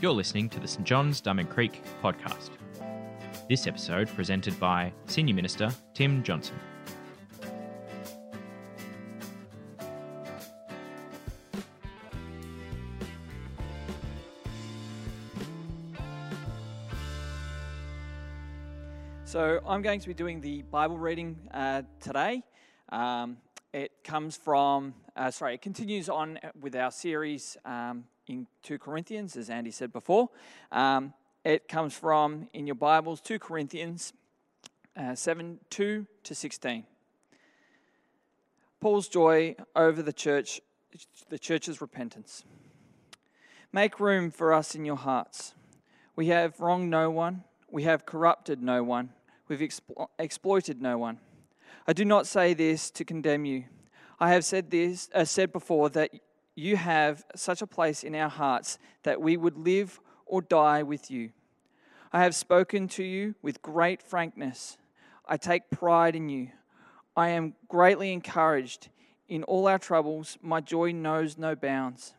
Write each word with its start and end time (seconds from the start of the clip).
You're 0.00 0.12
listening 0.12 0.48
to 0.48 0.60
the 0.60 0.66
St 0.66 0.84
John's 0.84 1.20
Diamond 1.20 1.48
Creek 1.48 1.80
podcast. 2.02 2.50
This 3.48 3.66
episode 3.66 4.08
presented 4.08 4.58
by 4.58 4.92
Senior 5.06 5.34
Minister 5.34 5.70
Tim 5.94 6.22
Johnson. 6.22 6.58
So 19.24 19.60
I'm 19.66 19.82
going 19.82 20.00
to 20.00 20.08
be 20.08 20.14
doing 20.14 20.40
the 20.40 20.62
Bible 20.62 20.98
reading 20.98 21.36
uh, 21.54 21.82
today. 22.00 22.42
Um, 22.90 23.38
it 24.02 24.08
comes 24.08 24.36
from, 24.36 24.94
uh, 25.14 25.30
sorry, 25.30 25.54
it 25.54 25.62
continues 25.62 26.08
on 26.08 26.36
with 26.60 26.74
our 26.74 26.90
series 26.90 27.56
um, 27.64 28.02
in 28.26 28.48
2 28.64 28.76
Corinthians, 28.80 29.36
as 29.36 29.48
Andy 29.48 29.70
said 29.70 29.92
before. 29.92 30.28
Um, 30.72 31.14
it 31.44 31.68
comes 31.68 31.94
from, 31.94 32.48
in 32.52 32.66
your 32.66 32.74
Bibles, 32.74 33.20
2 33.20 33.38
Corinthians 33.38 34.12
uh, 34.96 35.14
7 35.14 35.60
2 35.70 36.06
to 36.24 36.34
16. 36.34 36.84
Paul's 38.80 39.06
joy 39.06 39.54
over 39.76 40.02
the 40.02 40.12
church, 40.12 40.60
the 41.28 41.38
church's 41.38 41.80
repentance. 41.80 42.42
Make 43.72 44.00
room 44.00 44.32
for 44.32 44.52
us 44.52 44.74
in 44.74 44.84
your 44.84 44.96
hearts. 44.96 45.54
We 46.16 46.26
have 46.26 46.58
wronged 46.58 46.90
no 46.90 47.08
one, 47.08 47.44
we 47.70 47.84
have 47.84 48.04
corrupted 48.04 48.64
no 48.64 48.82
one, 48.82 49.10
we've 49.46 49.60
explo- 49.60 50.08
exploited 50.18 50.82
no 50.82 50.98
one. 50.98 51.20
I 51.86 51.92
do 51.92 52.04
not 52.04 52.26
say 52.26 52.52
this 52.52 52.90
to 52.90 53.04
condemn 53.04 53.44
you. 53.44 53.64
I 54.22 54.28
have 54.28 54.44
said 54.44 54.70
this, 54.70 55.10
uh, 55.12 55.24
said 55.24 55.52
before 55.52 55.88
that 55.90 56.12
you 56.54 56.76
have 56.76 57.24
such 57.34 57.60
a 57.60 57.66
place 57.66 58.04
in 58.04 58.14
our 58.14 58.28
hearts 58.28 58.78
that 59.02 59.20
we 59.20 59.36
would 59.36 59.58
live 59.58 59.98
or 60.26 60.40
die 60.40 60.84
with 60.84 61.10
you. 61.10 61.30
I 62.12 62.22
have 62.22 62.36
spoken 62.36 62.86
to 62.90 63.02
you 63.02 63.34
with 63.42 63.62
great 63.62 64.00
frankness. 64.00 64.78
I 65.26 65.38
take 65.38 65.70
pride 65.70 66.14
in 66.14 66.28
you. 66.28 66.50
I 67.16 67.30
am 67.30 67.54
greatly 67.66 68.12
encouraged. 68.12 68.90
In 69.28 69.42
all 69.42 69.66
our 69.66 69.80
troubles, 69.80 70.38
my 70.40 70.60
joy 70.60 70.92
knows 70.92 71.36
no 71.36 71.56
bounds. 71.56 72.14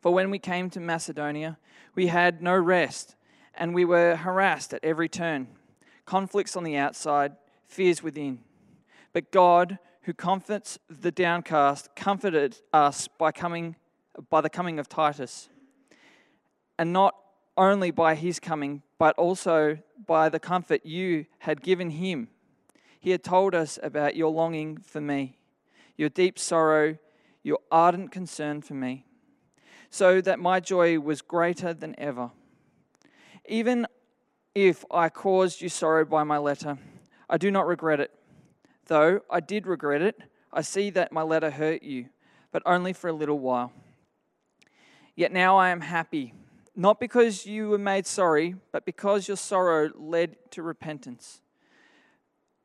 For 0.00 0.12
when 0.12 0.28
we 0.28 0.40
came 0.40 0.70
to 0.70 0.80
Macedonia, 0.80 1.56
we 1.94 2.08
had 2.08 2.42
no 2.42 2.56
rest, 2.56 3.14
and 3.54 3.76
we 3.76 3.84
were 3.84 4.16
harassed 4.16 4.74
at 4.74 4.82
every 4.82 5.08
turn 5.08 5.46
conflicts 6.04 6.56
on 6.56 6.64
the 6.64 6.76
outside, 6.76 7.36
fears 7.68 8.02
within. 8.02 8.40
But 9.12 9.30
God, 9.30 9.78
who 10.06 10.14
comforts 10.14 10.78
the 10.88 11.10
downcast, 11.10 11.88
comforted 11.96 12.56
us 12.72 13.08
by 13.18 13.32
coming 13.32 13.74
by 14.30 14.40
the 14.40 14.48
coming 14.48 14.78
of 14.78 14.88
Titus. 14.88 15.48
And 16.78 16.92
not 16.92 17.16
only 17.56 17.90
by 17.90 18.14
his 18.14 18.38
coming, 18.38 18.82
but 18.98 19.16
also 19.16 19.78
by 20.06 20.28
the 20.28 20.38
comfort 20.38 20.86
you 20.86 21.26
had 21.40 21.60
given 21.60 21.90
him. 21.90 22.28
He 23.00 23.10
had 23.10 23.24
told 23.24 23.52
us 23.52 23.80
about 23.82 24.14
your 24.14 24.30
longing 24.30 24.78
for 24.78 25.00
me, 25.00 25.38
your 25.96 26.08
deep 26.08 26.38
sorrow, 26.38 26.98
your 27.42 27.58
ardent 27.72 28.12
concern 28.12 28.62
for 28.62 28.74
me, 28.74 29.06
so 29.90 30.20
that 30.20 30.38
my 30.38 30.60
joy 30.60 31.00
was 31.00 31.20
greater 31.20 31.74
than 31.74 31.96
ever. 31.98 32.30
Even 33.48 33.88
if 34.54 34.84
I 34.88 35.08
caused 35.08 35.60
you 35.60 35.68
sorrow 35.68 36.04
by 36.04 36.22
my 36.22 36.38
letter, 36.38 36.78
I 37.28 37.38
do 37.38 37.50
not 37.50 37.66
regret 37.66 37.98
it 37.98 38.12
Though 38.86 39.20
I 39.28 39.40
did 39.40 39.66
regret 39.66 40.02
it, 40.02 40.20
I 40.52 40.62
see 40.62 40.90
that 40.90 41.12
my 41.12 41.22
letter 41.22 41.50
hurt 41.50 41.82
you, 41.82 42.06
but 42.52 42.62
only 42.64 42.92
for 42.92 43.08
a 43.08 43.12
little 43.12 43.38
while. 43.38 43.72
Yet 45.14 45.32
now 45.32 45.56
I 45.56 45.70
am 45.70 45.80
happy, 45.80 46.34
not 46.74 47.00
because 47.00 47.46
you 47.46 47.68
were 47.70 47.78
made 47.78 48.06
sorry, 48.06 48.54
but 48.70 48.84
because 48.84 49.28
your 49.28 49.36
sorrow 49.36 49.90
led 49.94 50.36
to 50.52 50.62
repentance. 50.62 51.40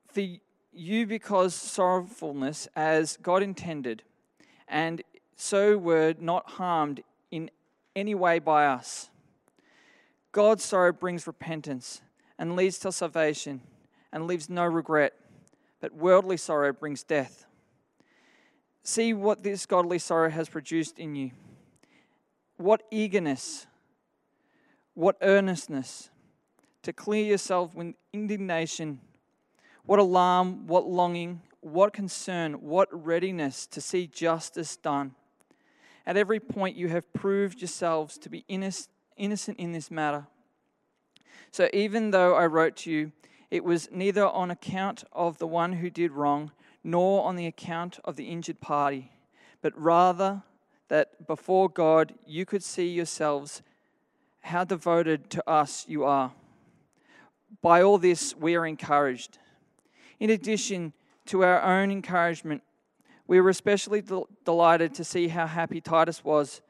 For 0.08 0.24
you, 0.74 1.08
because 1.08 1.56
sorrowfulness 1.56 2.68
as 2.76 3.18
God 3.18 3.42
intended, 3.42 4.04
and 4.68 5.02
so 5.36 5.78
were 5.78 6.14
not 6.20 6.52
harmed 6.52 7.04
in 7.32 7.50
any 7.96 8.14
way 8.14 8.40
by 8.40 8.68
us. 8.68 9.10
God's 10.32 10.64
sorrow 10.64 10.94
brings 10.94 11.26
repentance 11.26 12.02
and 12.38 12.56
leads 12.56 12.78
to 12.80 12.92
salvation 12.92 13.62
and 14.14 14.28
leaves 14.28 14.50
no 14.50 14.66
regret 14.66 15.14
but 15.82 15.94
worldly 15.94 16.38
sorrow 16.38 16.72
brings 16.72 17.04
death. 17.04 17.46
See 18.84 19.14
what 19.14 19.44
this 19.44 19.66
godly 19.66 20.00
sorrow 20.00 20.30
has 20.30 20.48
produced 20.48 20.98
in 20.98 21.16
you. 21.16 21.32
What 22.58 22.84
eagerness, 22.92 23.68
what 24.94 25.18
earnestness 25.22 26.10
to 26.84 26.94
clear 26.94 27.24
yourself 27.24 27.76
with 27.76 27.94
indignation. 28.14 29.00
What 29.86 30.00
alarm, 30.00 30.68
what 30.68 30.88
longing, 30.88 31.42
what 31.62 31.94
concern, 31.94 32.54
what 32.54 32.88
readiness 32.92 33.68
to 33.68 33.82
see 33.82 34.08
justice 34.08 34.76
done. 34.78 35.16
At 36.06 36.18
every 36.18 36.40
point, 36.40 36.76
you 36.76 36.88
have 36.90 37.12
proved 37.14 37.62
yourselves 37.62 38.18
to 38.20 38.30
be 38.30 38.44
innocent 38.48 39.60
in 39.60 39.72
this 39.72 39.92
matter. 39.92 40.26
So, 41.52 41.70
even 41.74 42.12
though 42.12 42.36
I 42.36 42.48
wrote 42.48 42.78
to 42.78 42.92
you, 42.92 43.12
it 43.52 43.66
was 43.66 43.90
neither 43.92 44.26
on 44.26 44.50
account 44.50 45.04
of 45.12 45.38
the 45.38 45.46
one 45.46 45.74
who 45.74 45.90
did 45.90 46.14
wrong, 46.14 46.52
nor 46.84 47.26
on 47.26 47.36
the 47.36 47.46
account 47.46 48.00
of 48.06 48.16
the 48.16 48.30
injured 48.30 48.62
party, 48.62 49.12
but 49.62 49.78
rather 49.80 50.42
that 50.88 51.28
before 51.28 51.70
God 51.70 52.14
you 52.26 52.46
could 52.46 52.64
see 52.64 52.88
yourselves 52.88 53.62
how 54.40 54.64
devoted 54.64 55.30
to 55.30 55.48
us 55.48 55.86
you 55.88 56.06
are. 56.06 56.32
By 57.62 57.84
all 57.84 57.98
this, 57.98 58.36
we 58.36 58.56
are 58.56 58.66
encouraged. 58.66 59.38
In 60.20 60.30
addition 60.30 60.94
to 61.26 61.44
our 61.44 61.62
own 61.62 61.92
encouragement, 61.92 62.64
we 63.28 63.40
were 63.40 63.50
especially 63.50 64.02
del- 64.02 64.28
delighted 64.46 64.94
to 64.96 65.04
see 65.04 65.28
how 65.28 65.46
happy 65.46 65.82
Titus 65.82 66.24
was 66.24 66.62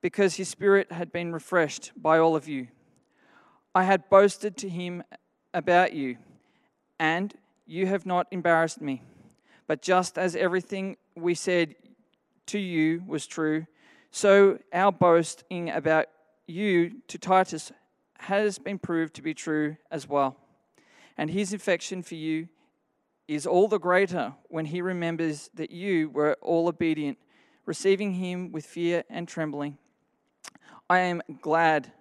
because 0.00 0.36
his 0.36 0.48
spirit 0.48 0.90
had 0.92 1.12
been 1.12 1.32
refreshed 1.32 1.92
by 1.96 2.18
all 2.18 2.34
of 2.34 2.48
you. 2.48 2.68
I 3.74 3.84
had 3.84 4.08
boasted 4.08 4.56
to 4.58 4.68
him 4.68 5.02
about 5.54 5.92
you, 5.92 6.16
and 6.98 7.34
you 7.66 7.86
have 7.86 8.06
not 8.06 8.26
embarrassed 8.30 8.80
me. 8.80 9.02
But 9.66 9.82
just 9.82 10.18
as 10.18 10.36
everything 10.36 10.96
we 11.14 11.34
said 11.34 11.74
to 12.46 12.58
you 12.58 13.02
was 13.06 13.26
true, 13.26 13.66
so 14.10 14.58
our 14.72 14.92
boasting 14.92 15.70
about 15.70 16.06
you 16.46 17.00
to 17.08 17.18
Titus 17.18 17.72
has 18.18 18.58
been 18.58 18.78
proved 18.78 19.14
to 19.14 19.22
be 19.22 19.34
true 19.34 19.76
as 19.90 20.08
well. 20.08 20.36
And 21.16 21.30
his 21.30 21.52
affection 21.52 22.02
for 22.02 22.14
you 22.14 22.48
is 23.28 23.46
all 23.46 23.68
the 23.68 23.78
greater 23.78 24.34
when 24.48 24.66
he 24.66 24.82
remembers 24.82 25.50
that 25.54 25.70
you 25.70 26.10
were 26.10 26.36
all 26.40 26.68
obedient, 26.68 27.18
receiving 27.66 28.12
him 28.14 28.52
with 28.52 28.66
fear 28.66 29.04
and 29.08 29.26
trembling. 29.26 29.78
I 30.90 30.98
am 30.98 31.22
glad 31.40 31.92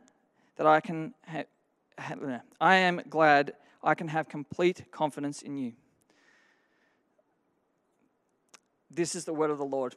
that 0.57 0.68
I 0.68 0.81
can 0.81 1.13
ha- 1.28 1.44
I 2.59 2.78
am 2.78 3.01
glad 3.09 3.53
I 3.84 3.94
can 3.94 4.07
have 4.07 4.28
complete 4.28 4.91
confidence 4.91 5.41
in 5.41 5.57
you. 5.57 5.73
This 8.89 9.16
is 9.16 9.23
the 9.25 9.34
word 9.34 9.51
of 9.51 9.57
the 9.57 9.66
Lord. 9.66 9.95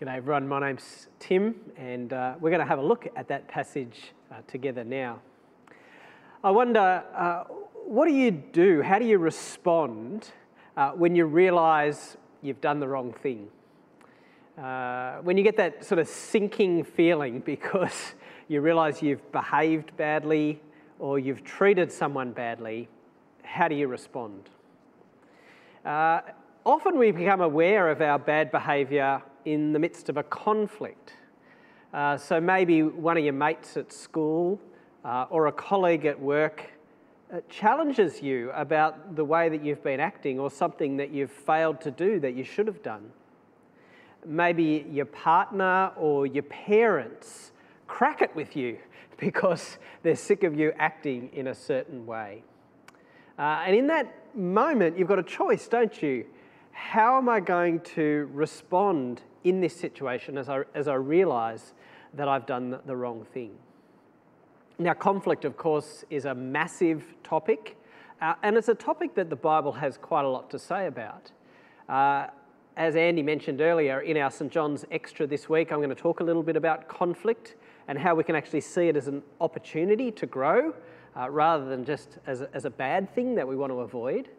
G'day 0.00 0.16
everyone, 0.16 0.48
my 0.48 0.60
name's 0.60 1.08
Tim, 1.18 1.54
and 1.76 2.12
uh, 2.12 2.34
we're 2.40 2.50
going 2.50 2.60
to 2.60 2.66
have 2.66 2.78
a 2.78 2.82
look 2.82 3.08
at 3.14 3.28
that 3.28 3.46
passage 3.48 4.12
uh, 4.30 4.36
together 4.46 4.84
now. 4.84 5.20
I 6.42 6.50
wonder, 6.50 7.04
uh, 7.14 7.44
what 7.86 8.06
do 8.06 8.12
you 8.12 8.30
do? 8.30 8.82
How 8.82 8.98
do 8.98 9.04
you 9.04 9.18
respond 9.18 10.30
uh, 10.76 10.90
when 10.92 11.14
you 11.14 11.26
realize 11.26 12.16
you've 12.40 12.60
done 12.60 12.80
the 12.80 12.88
wrong 12.88 13.12
thing. 13.12 13.48
Uh, 14.58 15.16
when 15.22 15.36
you 15.36 15.42
get 15.42 15.56
that 15.56 15.84
sort 15.84 15.98
of 15.98 16.08
sinking 16.08 16.84
feeling 16.84 17.40
because 17.44 18.14
you 18.48 18.60
realize 18.60 19.02
you've 19.02 19.32
behaved 19.32 19.96
badly 19.96 20.60
or 20.98 21.18
you've 21.18 21.44
treated 21.44 21.90
someone 21.90 22.32
badly, 22.32 22.88
how 23.42 23.68
do 23.68 23.74
you 23.74 23.88
respond? 23.88 24.50
Uh, 25.84 26.20
often 26.64 26.98
we 26.98 27.10
become 27.10 27.40
aware 27.40 27.88
of 27.90 28.00
our 28.00 28.18
bad 28.18 28.50
behaviour 28.52 29.22
in 29.44 29.72
the 29.72 29.78
midst 29.78 30.08
of 30.08 30.16
a 30.16 30.22
conflict. 30.22 31.14
Uh, 31.92 32.16
so 32.16 32.40
maybe 32.40 32.82
one 32.82 33.16
of 33.16 33.24
your 33.24 33.32
mates 33.32 33.76
at 33.76 33.92
school 33.92 34.60
uh, 35.04 35.26
or 35.28 35.48
a 35.48 35.52
colleague 35.52 36.06
at 36.06 36.18
work 36.18 36.70
challenges 37.48 38.20
you 38.20 38.50
about 38.50 39.16
the 39.16 39.24
way 39.24 39.48
that 39.48 39.64
you've 39.64 39.82
been 39.82 40.00
acting 40.00 40.38
or 40.38 40.50
something 40.50 40.98
that 40.98 41.10
you've 41.10 41.30
failed 41.30 41.80
to 41.80 41.90
do 41.90 42.20
that 42.20 42.34
you 42.34 42.44
should 42.44 42.66
have 42.66 42.82
done. 42.82 43.10
Maybe 44.26 44.86
your 44.90 45.06
partner 45.06 45.92
or 45.96 46.26
your 46.26 46.42
parents 46.44 47.52
crack 47.86 48.22
it 48.22 48.34
with 48.36 48.54
you 48.56 48.78
because 49.18 49.78
they're 50.02 50.16
sick 50.16 50.42
of 50.42 50.58
you 50.58 50.72
acting 50.78 51.30
in 51.32 51.48
a 51.48 51.54
certain 51.54 52.06
way. 52.06 52.42
Uh, 53.38 53.62
and 53.66 53.74
in 53.74 53.86
that 53.86 54.14
moment, 54.36 54.98
you've 54.98 55.08
got 55.08 55.18
a 55.18 55.22
choice, 55.22 55.68
don't 55.68 56.02
you? 56.02 56.26
How 56.72 57.18
am 57.18 57.28
I 57.28 57.40
going 57.40 57.80
to 57.80 58.28
respond 58.32 59.22
in 59.44 59.60
this 59.60 59.74
situation 59.74 60.36
as 60.38 60.48
I, 60.48 60.62
as 60.74 60.88
I 60.88 60.94
realize 60.94 61.74
that 62.14 62.28
I've 62.28 62.46
done 62.46 62.78
the 62.86 62.96
wrong 62.96 63.26
thing? 63.32 63.52
Now, 64.82 64.94
conflict, 64.94 65.44
of 65.44 65.56
course, 65.56 66.04
is 66.10 66.24
a 66.24 66.34
massive 66.34 67.04
topic, 67.22 67.76
uh, 68.20 68.34
and 68.42 68.56
it's 68.56 68.66
a 68.66 68.74
topic 68.74 69.14
that 69.14 69.30
the 69.30 69.36
Bible 69.36 69.70
has 69.70 69.96
quite 69.96 70.24
a 70.24 70.28
lot 70.28 70.50
to 70.50 70.58
say 70.58 70.88
about. 70.88 71.30
Uh, 71.88 72.26
as 72.76 72.96
Andy 72.96 73.22
mentioned 73.22 73.60
earlier, 73.60 74.00
in 74.00 74.16
our 74.16 74.28
St. 74.28 74.50
John's 74.50 74.84
Extra 74.90 75.24
this 75.24 75.48
week, 75.48 75.70
I'm 75.70 75.78
going 75.78 75.90
to 75.90 75.94
talk 75.94 76.18
a 76.18 76.24
little 76.24 76.42
bit 76.42 76.56
about 76.56 76.88
conflict 76.88 77.54
and 77.86 77.96
how 77.96 78.16
we 78.16 78.24
can 78.24 78.34
actually 78.34 78.62
see 78.62 78.88
it 78.88 78.96
as 78.96 79.06
an 79.06 79.22
opportunity 79.40 80.10
to 80.10 80.26
grow 80.26 80.74
uh, 81.16 81.30
rather 81.30 81.64
than 81.66 81.84
just 81.84 82.18
as 82.26 82.40
a, 82.40 82.48
as 82.52 82.64
a 82.64 82.70
bad 82.70 83.14
thing 83.14 83.36
that 83.36 83.46
we 83.46 83.54
want 83.54 83.70
to 83.70 83.82
avoid. 83.82 84.30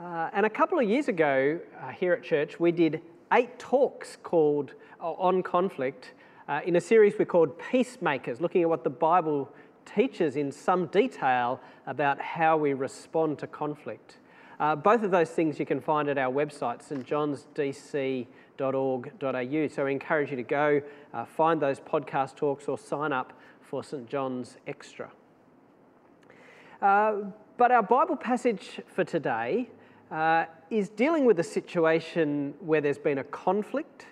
Uh, 0.00 0.28
and 0.32 0.44
a 0.44 0.50
couple 0.50 0.80
of 0.80 0.88
years 0.88 1.06
ago 1.06 1.56
uh, 1.80 1.90
here 1.90 2.12
at 2.12 2.24
church, 2.24 2.58
we 2.58 2.72
did 2.72 3.00
eight 3.32 3.56
talks 3.60 4.18
called 4.24 4.74
uh, 5.00 5.12
on 5.12 5.40
conflict 5.40 6.14
uh, 6.48 6.60
in 6.64 6.76
a 6.76 6.80
series 6.80 7.18
we 7.18 7.24
called 7.24 7.58
Peacemakers, 7.58 8.40
looking 8.40 8.62
at 8.62 8.68
what 8.68 8.82
the 8.82 8.90
Bible 8.90 9.50
teaches 9.94 10.36
in 10.36 10.52
some 10.52 10.86
detail 10.86 11.60
about 11.86 12.20
how 12.20 12.56
we 12.56 12.74
respond 12.74 13.38
to 13.38 13.46
conflict. 13.46 14.18
Uh, 14.60 14.74
both 14.74 15.04
of 15.04 15.10
those 15.10 15.30
things 15.30 15.60
you 15.60 15.66
can 15.66 15.80
find 15.80 16.08
at 16.08 16.18
our 16.18 16.32
website, 16.32 16.86
stjohnsdc.org.au. 16.88 19.68
So 19.68 19.86
I 19.86 19.90
encourage 19.90 20.30
you 20.30 20.36
to 20.36 20.42
go 20.42 20.82
uh, 21.14 21.24
find 21.24 21.60
those 21.60 21.78
podcast 21.78 22.34
talks 22.34 22.66
or 22.66 22.76
sign 22.76 23.12
up 23.12 23.32
for 23.60 23.84
St. 23.84 24.08
John's 24.08 24.56
Extra. 24.66 25.10
Uh, 26.82 27.14
but 27.56 27.70
our 27.70 27.82
Bible 27.82 28.16
passage 28.16 28.80
for 28.86 29.04
today 29.04 29.68
uh, 30.10 30.46
is 30.70 30.88
dealing 30.88 31.24
with 31.24 31.38
a 31.38 31.44
situation 31.44 32.54
where 32.60 32.80
there's 32.80 32.98
been 32.98 33.18
a 33.18 33.24
conflict, 33.24 34.06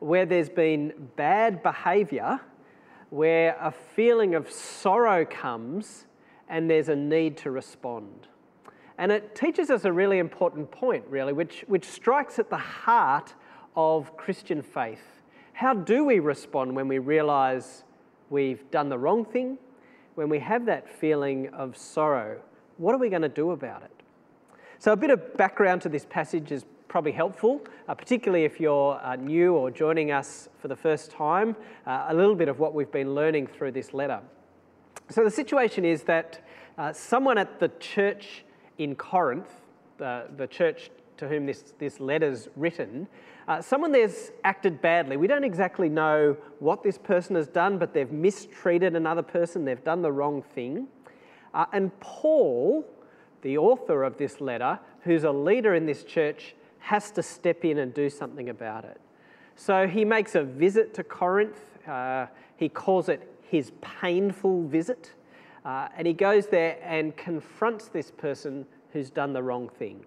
where 0.00 0.26
there's 0.26 0.48
been 0.48 0.92
bad 1.16 1.62
behaviour, 1.62 2.40
where 3.10 3.56
a 3.60 3.70
feeling 3.70 4.34
of 4.34 4.50
sorrow 4.50 5.24
comes 5.24 6.06
and 6.48 6.70
there's 6.70 6.88
a 6.88 6.96
need 6.96 7.36
to 7.38 7.50
respond. 7.50 8.26
And 8.98 9.12
it 9.12 9.34
teaches 9.34 9.70
us 9.70 9.84
a 9.84 9.92
really 9.92 10.18
important 10.18 10.70
point, 10.70 11.04
really, 11.08 11.32
which, 11.32 11.64
which 11.68 11.84
strikes 11.84 12.38
at 12.38 12.50
the 12.50 12.56
heart 12.56 13.34
of 13.76 14.16
Christian 14.16 14.60
faith. 14.60 15.22
How 15.52 15.74
do 15.74 16.04
we 16.04 16.18
respond 16.18 16.74
when 16.74 16.88
we 16.88 16.98
realise 16.98 17.84
we've 18.30 18.68
done 18.70 18.88
the 18.88 18.98
wrong 18.98 19.24
thing? 19.24 19.58
When 20.14 20.28
we 20.28 20.40
have 20.40 20.66
that 20.66 20.88
feeling 20.88 21.48
of 21.50 21.76
sorrow, 21.76 22.40
what 22.76 22.94
are 22.94 22.98
we 22.98 23.08
going 23.08 23.22
to 23.22 23.28
do 23.28 23.52
about 23.52 23.82
it? 23.82 23.92
So, 24.80 24.92
a 24.92 24.96
bit 24.96 25.10
of 25.10 25.36
background 25.36 25.82
to 25.82 25.88
this 25.88 26.06
passage 26.08 26.52
is 26.52 26.64
probably 26.88 27.12
helpful, 27.12 27.60
uh, 27.86 27.94
particularly 27.94 28.44
if 28.44 28.58
you're 28.58 28.98
uh, 29.02 29.14
new 29.16 29.54
or 29.54 29.70
joining 29.70 30.10
us 30.10 30.48
for 30.58 30.68
the 30.68 30.76
first 30.76 31.10
time, 31.10 31.54
uh, 31.86 32.06
a 32.08 32.14
little 32.14 32.34
bit 32.34 32.48
of 32.48 32.58
what 32.58 32.74
we've 32.74 32.90
been 32.90 33.14
learning 33.14 33.46
through 33.46 33.70
this 33.70 33.92
letter. 33.92 34.20
So, 35.10 35.22
the 35.22 35.30
situation 35.30 35.84
is 35.84 36.02
that 36.04 36.44
uh, 36.76 36.92
someone 36.92 37.38
at 37.38 37.60
the 37.60 37.68
church 37.78 38.44
in 38.78 38.94
Corinth, 38.94 39.50
the, 39.98 40.28
the 40.36 40.46
church 40.46 40.90
to 41.18 41.28
whom 41.28 41.46
this, 41.46 41.74
this 41.78 42.00
letter's 42.00 42.48
written, 42.56 43.06
uh, 43.48 43.60
someone 43.60 43.92
there's 43.92 44.30
acted 44.44 44.80
badly. 44.80 45.16
We 45.16 45.26
don't 45.26 45.44
exactly 45.44 45.88
know 45.88 46.36
what 46.58 46.82
this 46.82 46.98
person 46.98 47.34
has 47.36 47.48
done, 47.48 47.78
but 47.78 47.92
they've 47.94 48.12
mistreated 48.12 48.94
another 48.94 49.22
person, 49.22 49.64
they've 49.64 49.82
done 49.82 50.02
the 50.02 50.12
wrong 50.12 50.42
thing. 50.42 50.86
Uh, 51.54 51.66
and 51.72 51.98
Paul, 52.00 52.86
the 53.42 53.58
author 53.58 54.04
of 54.04 54.18
this 54.18 54.40
letter, 54.40 54.78
who's 55.00 55.24
a 55.24 55.32
leader 55.32 55.74
in 55.74 55.86
this 55.86 56.04
church, 56.04 56.54
has 56.78 57.10
to 57.12 57.22
step 57.22 57.64
in 57.64 57.78
and 57.78 57.92
do 57.92 58.08
something 58.08 58.48
about 58.48 58.84
it. 58.84 59.00
So 59.56 59.88
he 59.88 60.04
makes 60.04 60.34
a 60.34 60.42
visit 60.42 60.94
to 60.94 61.04
Corinth. 61.04 61.58
Uh, 61.86 62.26
he 62.56 62.68
calls 62.68 63.08
it 63.08 63.34
his 63.42 63.72
painful 63.80 64.64
visit. 64.68 65.12
Uh, 65.64 65.88
and 65.96 66.06
he 66.06 66.12
goes 66.12 66.46
there 66.46 66.78
and 66.82 67.16
confronts 67.16 67.88
this 67.88 68.10
person 68.10 68.64
who's 68.92 69.10
done 69.10 69.32
the 69.32 69.42
wrong 69.42 69.68
thing. 69.68 70.00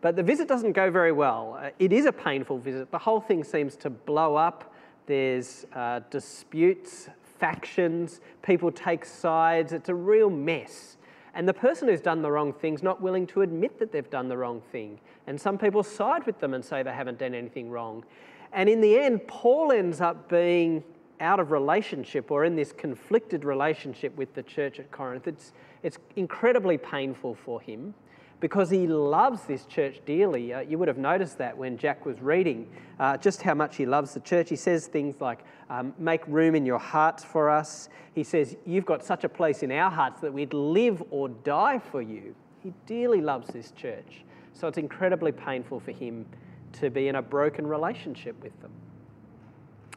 But 0.00 0.14
the 0.14 0.22
visit 0.22 0.46
doesn't 0.46 0.72
go 0.72 0.90
very 0.90 1.12
well. 1.12 1.58
Uh, 1.60 1.70
it 1.78 1.92
is 1.92 2.06
a 2.06 2.12
painful 2.12 2.58
visit. 2.58 2.90
The 2.90 2.98
whole 2.98 3.20
thing 3.20 3.42
seems 3.44 3.76
to 3.76 3.90
blow 3.90 4.36
up. 4.36 4.74
There's 5.06 5.64
uh, 5.74 6.00
disputes, 6.10 7.08
factions, 7.38 8.20
people 8.42 8.70
take 8.70 9.04
sides. 9.04 9.72
It's 9.72 9.88
a 9.88 9.94
real 9.94 10.28
mess. 10.28 10.97
And 11.34 11.48
the 11.48 11.54
person 11.54 11.88
who's 11.88 12.00
done 12.00 12.22
the 12.22 12.30
wrong 12.30 12.52
thing's 12.52 12.82
not 12.82 13.00
willing 13.00 13.26
to 13.28 13.42
admit 13.42 13.78
that 13.78 13.92
they've 13.92 14.08
done 14.10 14.28
the 14.28 14.36
wrong 14.36 14.62
thing. 14.72 15.00
And 15.26 15.40
some 15.40 15.58
people 15.58 15.82
side 15.82 16.26
with 16.26 16.40
them 16.40 16.54
and 16.54 16.64
say 16.64 16.82
they 16.82 16.92
haven't 16.92 17.18
done 17.18 17.34
anything 17.34 17.70
wrong. 17.70 18.04
And 18.52 18.68
in 18.68 18.80
the 18.80 18.98
end, 18.98 19.26
Paul 19.28 19.72
ends 19.72 20.00
up 20.00 20.28
being 20.28 20.82
out 21.20 21.40
of 21.40 21.50
relationship 21.50 22.30
or 22.30 22.44
in 22.44 22.56
this 22.56 22.72
conflicted 22.72 23.44
relationship 23.44 24.16
with 24.16 24.34
the 24.34 24.42
church 24.42 24.78
at 24.78 24.90
Corinth. 24.90 25.26
It's, 25.26 25.52
it's 25.82 25.98
incredibly 26.16 26.78
painful 26.78 27.34
for 27.34 27.60
him 27.60 27.94
because 28.40 28.70
he 28.70 28.86
loves 28.86 29.42
this 29.42 29.64
church 29.66 30.00
dearly. 30.06 30.54
Uh, 30.54 30.60
you 30.60 30.78
would 30.78 30.88
have 30.88 30.98
noticed 30.98 31.38
that 31.38 31.56
when 31.56 31.76
Jack 31.76 32.06
was 32.06 32.20
reading 32.20 32.68
uh, 33.00 33.16
just 33.16 33.42
how 33.42 33.54
much 33.54 33.76
he 33.76 33.86
loves 33.86 34.14
the 34.14 34.20
church. 34.20 34.48
He 34.48 34.56
says 34.56 34.86
things 34.86 35.20
like, 35.20 35.40
um, 35.70 35.94
Make 35.98 36.26
room 36.26 36.54
in 36.54 36.66
your 36.66 36.78
hearts 36.78 37.24
for 37.24 37.50
us. 37.50 37.88
He 38.14 38.24
says, 38.24 38.56
You've 38.66 38.86
got 38.86 39.04
such 39.04 39.24
a 39.24 39.28
place 39.28 39.62
in 39.62 39.70
our 39.70 39.90
hearts 39.90 40.20
that 40.20 40.32
we'd 40.32 40.54
live 40.54 41.02
or 41.10 41.28
die 41.28 41.78
for 41.78 42.02
you. 42.02 42.34
He 42.62 42.72
dearly 42.86 43.20
loves 43.20 43.48
this 43.48 43.70
church. 43.72 44.24
So 44.52 44.66
it's 44.66 44.78
incredibly 44.78 45.32
painful 45.32 45.80
for 45.80 45.92
him 45.92 46.26
to 46.72 46.90
be 46.90 47.08
in 47.08 47.14
a 47.14 47.22
broken 47.22 47.66
relationship 47.66 48.40
with 48.42 48.60
them. 48.60 48.72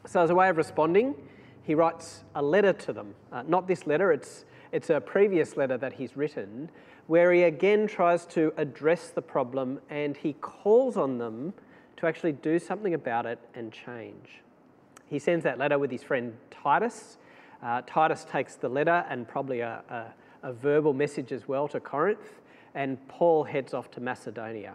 So, 0.06 0.20
as 0.20 0.30
a 0.30 0.34
way 0.34 0.48
of 0.48 0.56
responding, 0.56 1.14
he 1.62 1.74
writes 1.74 2.24
a 2.34 2.42
letter 2.42 2.72
to 2.72 2.92
them. 2.92 3.14
Uh, 3.30 3.42
not 3.46 3.68
this 3.68 3.86
letter, 3.86 4.12
it's, 4.12 4.44
it's 4.72 4.90
a 4.90 5.00
previous 5.00 5.56
letter 5.56 5.76
that 5.78 5.92
he's 5.92 6.16
written, 6.16 6.70
where 7.06 7.32
he 7.32 7.42
again 7.42 7.86
tries 7.86 8.24
to 8.26 8.52
address 8.56 9.08
the 9.08 9.22
problem 9.22 9.80
and 9.90 10.16
he 10.16 10.34
calls 10.34 10.96
on 10.96 11.18
them 11.18 11.52
to 11.96 12.06
actually 12.06 12.32
do 12.32 12.58
something 12.58 12.94
about 12.94 13.26
it 13.26 13.38
and 13.54 13.72
change. 13.72 14.42
He 15.06 15.18
sends 15.18 15.44
that 15.44 15.58
letter 15.58 15.78
with 15.78 15.90
his 15.90 16.02
friend 16.02 16.36
Titus. 16.50 17.18
Uh, 17.62 17.82
Titus 17.86 18.24
takes 18.24 18.56
the 18.56 18.68
letter 18.68 19.04
and 19.08 19.28
probably 19.28 19.60
a, 19.60 19.82
a, 19.90 20.48
a 20.48 20.52
verbal 20.52 20.92
message 20.92 21.32
as 21.32 21.46
well 21.46 21.68
to 21.68 21.80
Corinth, 21.80 22.40
and 22.74 22.96
Paul 23.08 23.44
heads 23.44 23.74
off 23.74 23.90
to 23.92 24.00
Macedonia. 24.00 24.74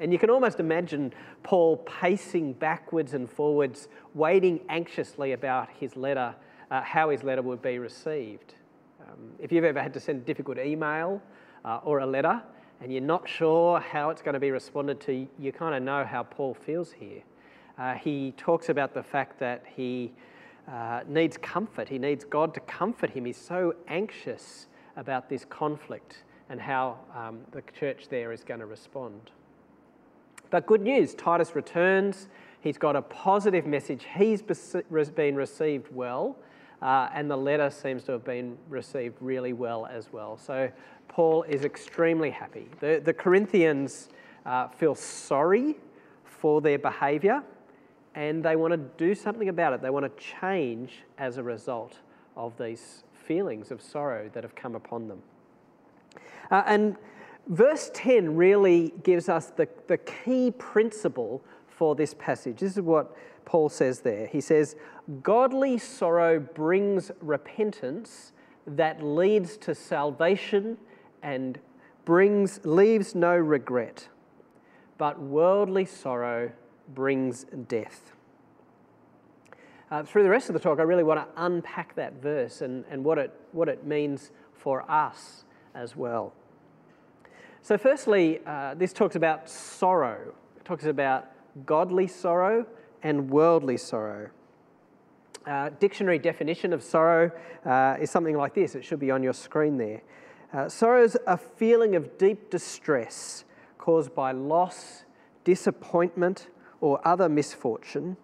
And 0.00 0.12
you 0.12 0.18
can 0.18 0.30
almost 0.30 0.58
imagine 0.58 1.12
Paul 1.42 1.76
pacing 1.76 2.54
backwards 2.54 3.14
and 3.14 3.30
forwards, 3.30 3.88
waiting 4.14 4.60
anxiously 4.68 5.32
about 5.32 5.68
his 5.78 5.96
letter, 5.96 6.34
uh, 6.70 6.82
how 6.82 7.10
his 7.10 7.22
letter 7.22 7.42
would 7.42 7.62
be 7.62 7.78
received. 7.78 8.54
Um, 9.00 9.30
if 9.38 9.52
you've 9.52 9.64
ever 9.64 9.80
had 9.80 9.94
to 9.94 10.00
send 10.00 10.22
a 10.22 10.24
difficult 10.24 10.58
email 10.58 11.22
uh, 11.64 11.80
or 11.84 12.00
a 12.00 12.06
letter 12.06 12.42
and 12.80 12.92
you're 12.92 13.00
not 13.00 13.28
sure 13.28 13.80
how 13.80 14.10
it's 14.10 14.20
going 14.20 14.34
to 14.34 14.40
be 14.40 14.50
responded 14.50 15.00
to, 15.00 15.26
you 15.38 15.52
kind 15.52 15.74
of 15.74 15.82
know 15.82 16.04
how 16.04 16.22
Paul 16.22 16.54
feels 16.54 16.92
here. 16.92 17.22
Uh, 17.78 17.94
he 17.94 18.32
talks 18.36 18.68
about 18.68 18.94
the 18.94 19.02
fact 19.02 19.38
that 19.40 19.64
he 19.74 20.12
uh, 20.70 21.00
needs 21.08 21.36
comfort, 21.36 21.88
he 21.88 21.98
needs 21.98 22.24
God 22.24 22.54
to 22.54 22.60
comfort 22.60 23.10
him. 23.10 23.24
He's 23.24 23.38
so 23.38 23.74
anxious 23.88 24.66
about 24.96 25.28
this 25.28 25.44
conflict 25.44 26.24
and 26.50 26.60
how 26.60 26.98
um, 27.16 27.40
the 27.52 27.62
church 27.78 28.08
there 28.10 28.32
is 28.32 28.44
going 28.44 28.60
to 28.60 28.66
respond. 28.66 29.30
But 30.50 30.66
good 30.66 30.82
news 30.82 31.14
Titus 31.14 31.56
returns. 31.56 32.28
He's 32.60 32.78
got 32.78 32.96
a 32.96 33.02
positive 33.02 33.66
message. 33.66 34.06
He's 34.16 34.42
been 34.42 35.36
received 35.36 35.88
well, 35.92 36.36
uh, 36.82 37.08
and 37.14 37.30
the 37.30 37.36
letter 37.36 37.70
seems 37.70 38.04
to 38.04 38.12
have 38.12 38.24
been 38.24 38.56
received 38.68 39.16
really 39.20 39.52
well 39.52 39.86
as 39.86 40.12
well. 40.12 40.36
So 40.36 40.70
Paul 41.08 41.44
is 41.44 41.64
extremely 41.64 42.30
happy. 42.30 42.68
The, 42.80 43.00
the 43.04 43.12
Corinthians 43.12 44.08
uh, 44.44 44.68
feel 44.68 44.94
sorry 44.94 45.76
for 46.24 46.60
their 46.60 46.78
behaviour 46.78 47.42
and 48.14 48.44
they 48.44 48.56
want 48.56 48.72
to 48.72 48.76
do 48.76 49.14
something 49.14 49.48
about 49.48 49.72
it. 49.72 49.82
They 49.82 49.90
want 49.90 50.04
to 50.04 50.22
change 50.22 51.02
as 51.18 51.38
a 51.38 51.42
result 51.42 51.98
of 52.36 52.56
these 52.58 53.04
feelings 53.12 53.70
of 53.70 53.80
sorrow 53.80 54.30
that 54.34 54.44
have 54.44 54.54
come 54.54 54.74
upon 54.74 55.08
them. 55.08 55.22
Uh, 56.50 56.62
and 56.66 56.96
Verse 57.48 57.90
10 57.92 58.36
really 58.36 58.94
gives 59.02 59.28
us 59.28 59.46
the, 59.50 59.68
the 59.86 59.98
key 59.98 60.50
principle 60.50 61.42
for 61.68 61.94
this 61.94 62.14
passage. 62.14 62.60
This 62.60 62.76
is 62.76 62.80
what 62.82 63.14
Paul 63.44 63.68
says 63.68 64.00
there. 64.00 64.26
He 64.26 64.40
says, 64.40 64.76
Godly 65.22 65.78
sorrow 65.78 66.40
brings 66.40 67.10
repentance 67.20 68.32
that 68.66 69.02
leads 69.02 69.56
to 69.58 69.74
salvation 69.74 70.78
and 71.22 71.58
brings, 72.04 72.60
leaves 72.64 73.14
no 73.14 73.36
regret, 73.36 74.08
but 74.98 75.20
worldly 75.20 75.84
sorrow 75.84 76.52
brings 76.94 77.44
death. 77.68 78.12
Uh, 79.90 80.02
through 80.02 80.22
the 80.22 80.30
rest 80.30 80.48
of 80.48 80.54
the 80.54 80.60
talk, 80.60 80.80
I 80.80 80.82
really 80.82 81.02
want 81.02 81.20
to 81.20 81.44
unpack 81.44 81.94
that 81.96 82.14
verse 82.14 82.62
and, 82.62 82.84
and 82.90 83.04
what, 83.04 83.18
it, 83.18 83.32
what 83.52 83.68
it 83.68 83.86
means 83.86 84.30
for 84.52 84.90
us 84.90 85.44
as 85.74 85.94
well. 85.94 86.32
So, 87.62 87.78
firstly, 87.78 88.40
uh, 88.46 88.74
this 88.74 88.92
talks 88.92 89.16
about 89.16 89.48
sorrow. 89.48 90.34
It 90.56 90.64
talks 90.64 90.84
about 90.84 91.30
godly 91.64 92.06
sorrow 92.06 92.66
and 93.04 93.30
worldly 93.30 93.76
sorrow. 93.76 94.30
Uh, 95.46 95.68
dictionary 95.78 96.18
definition 96.18 96.72
of 96.72 96.82
sorrow 96.82 97.30
uh, 97.66 97.96
is 98.00 98.10
something 98.10 98.36
like 98.36 98.54
this. 98.54 98.74
It 98.74 98.84
should 98.84 98.98
be 98.98 99.10
on 99.10 99.22
your 99.22 99.34
screen 99.34 99.76
there. 99.76 100.00
Uh, 100.52 100.68
sorrow 100.68 101.04
is 101.04 101.16
a 101.26 101.36
feeling 101.36 101.94
of 101.94 102.16
deep 102.16 102.50
distress 102.50 103.44
caused 103.76 104.14
by 104.14 104.32
loss, 104.32 105.04
disappointment, 105.44 106.48
or 106.80 107.06
other 107.06 107.28
misfortune 107.28 108.16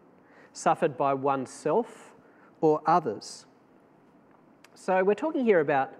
suffered 0.53 0.97
by 0.97 1.15
oneself 1.15 2.13
or 2.61 2.81
others. 2.87 3.47
So, 4.75 5.05
we're 5.05 5.15
talking 5.15 5.45
here 5.45 5.61
about 5.61 5.93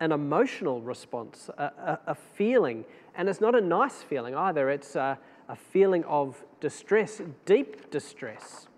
an 0.00 0.12
emotional 0.12 0.82
response, 0.82 1.48
a, 1.56 1.64
a, 1.64 2.00
a 2.08 2.14
feeling, 2.14 2.84
and 3.14 3.28
it's 3.28 3.40
not 3.40 3.54
a 3.54 3.60
nice 3.60 4.02
feeling 4.02 4.34
either. 4.34 4.68
It's 4.68 4.94
a, 4.94 5.18
a 5.48 5.56
feeling 5.56 6.04
of 6.04 6.44
distress, 6.60 7.20
deep 7.44 7.90
distress. 7.90 8.68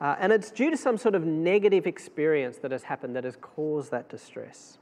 Uh, 0.00 0.14
and 0.20 0.32
it's 0.32 0.50
due 0.50 0.70
to 0.70 0.76
some 0.76 0.98
sort 0.98 1.14
of 1.14 1.24
negative 1.24 1.86
experience 1.86 2.58
that 2.58 2.70
has 2.70 2.84
happened 2.84 3.16
that 3.16 3.24
has 3.24 3.36
caused 3.36 3.90
that 3.90 4.08
distress. 4.08 4.78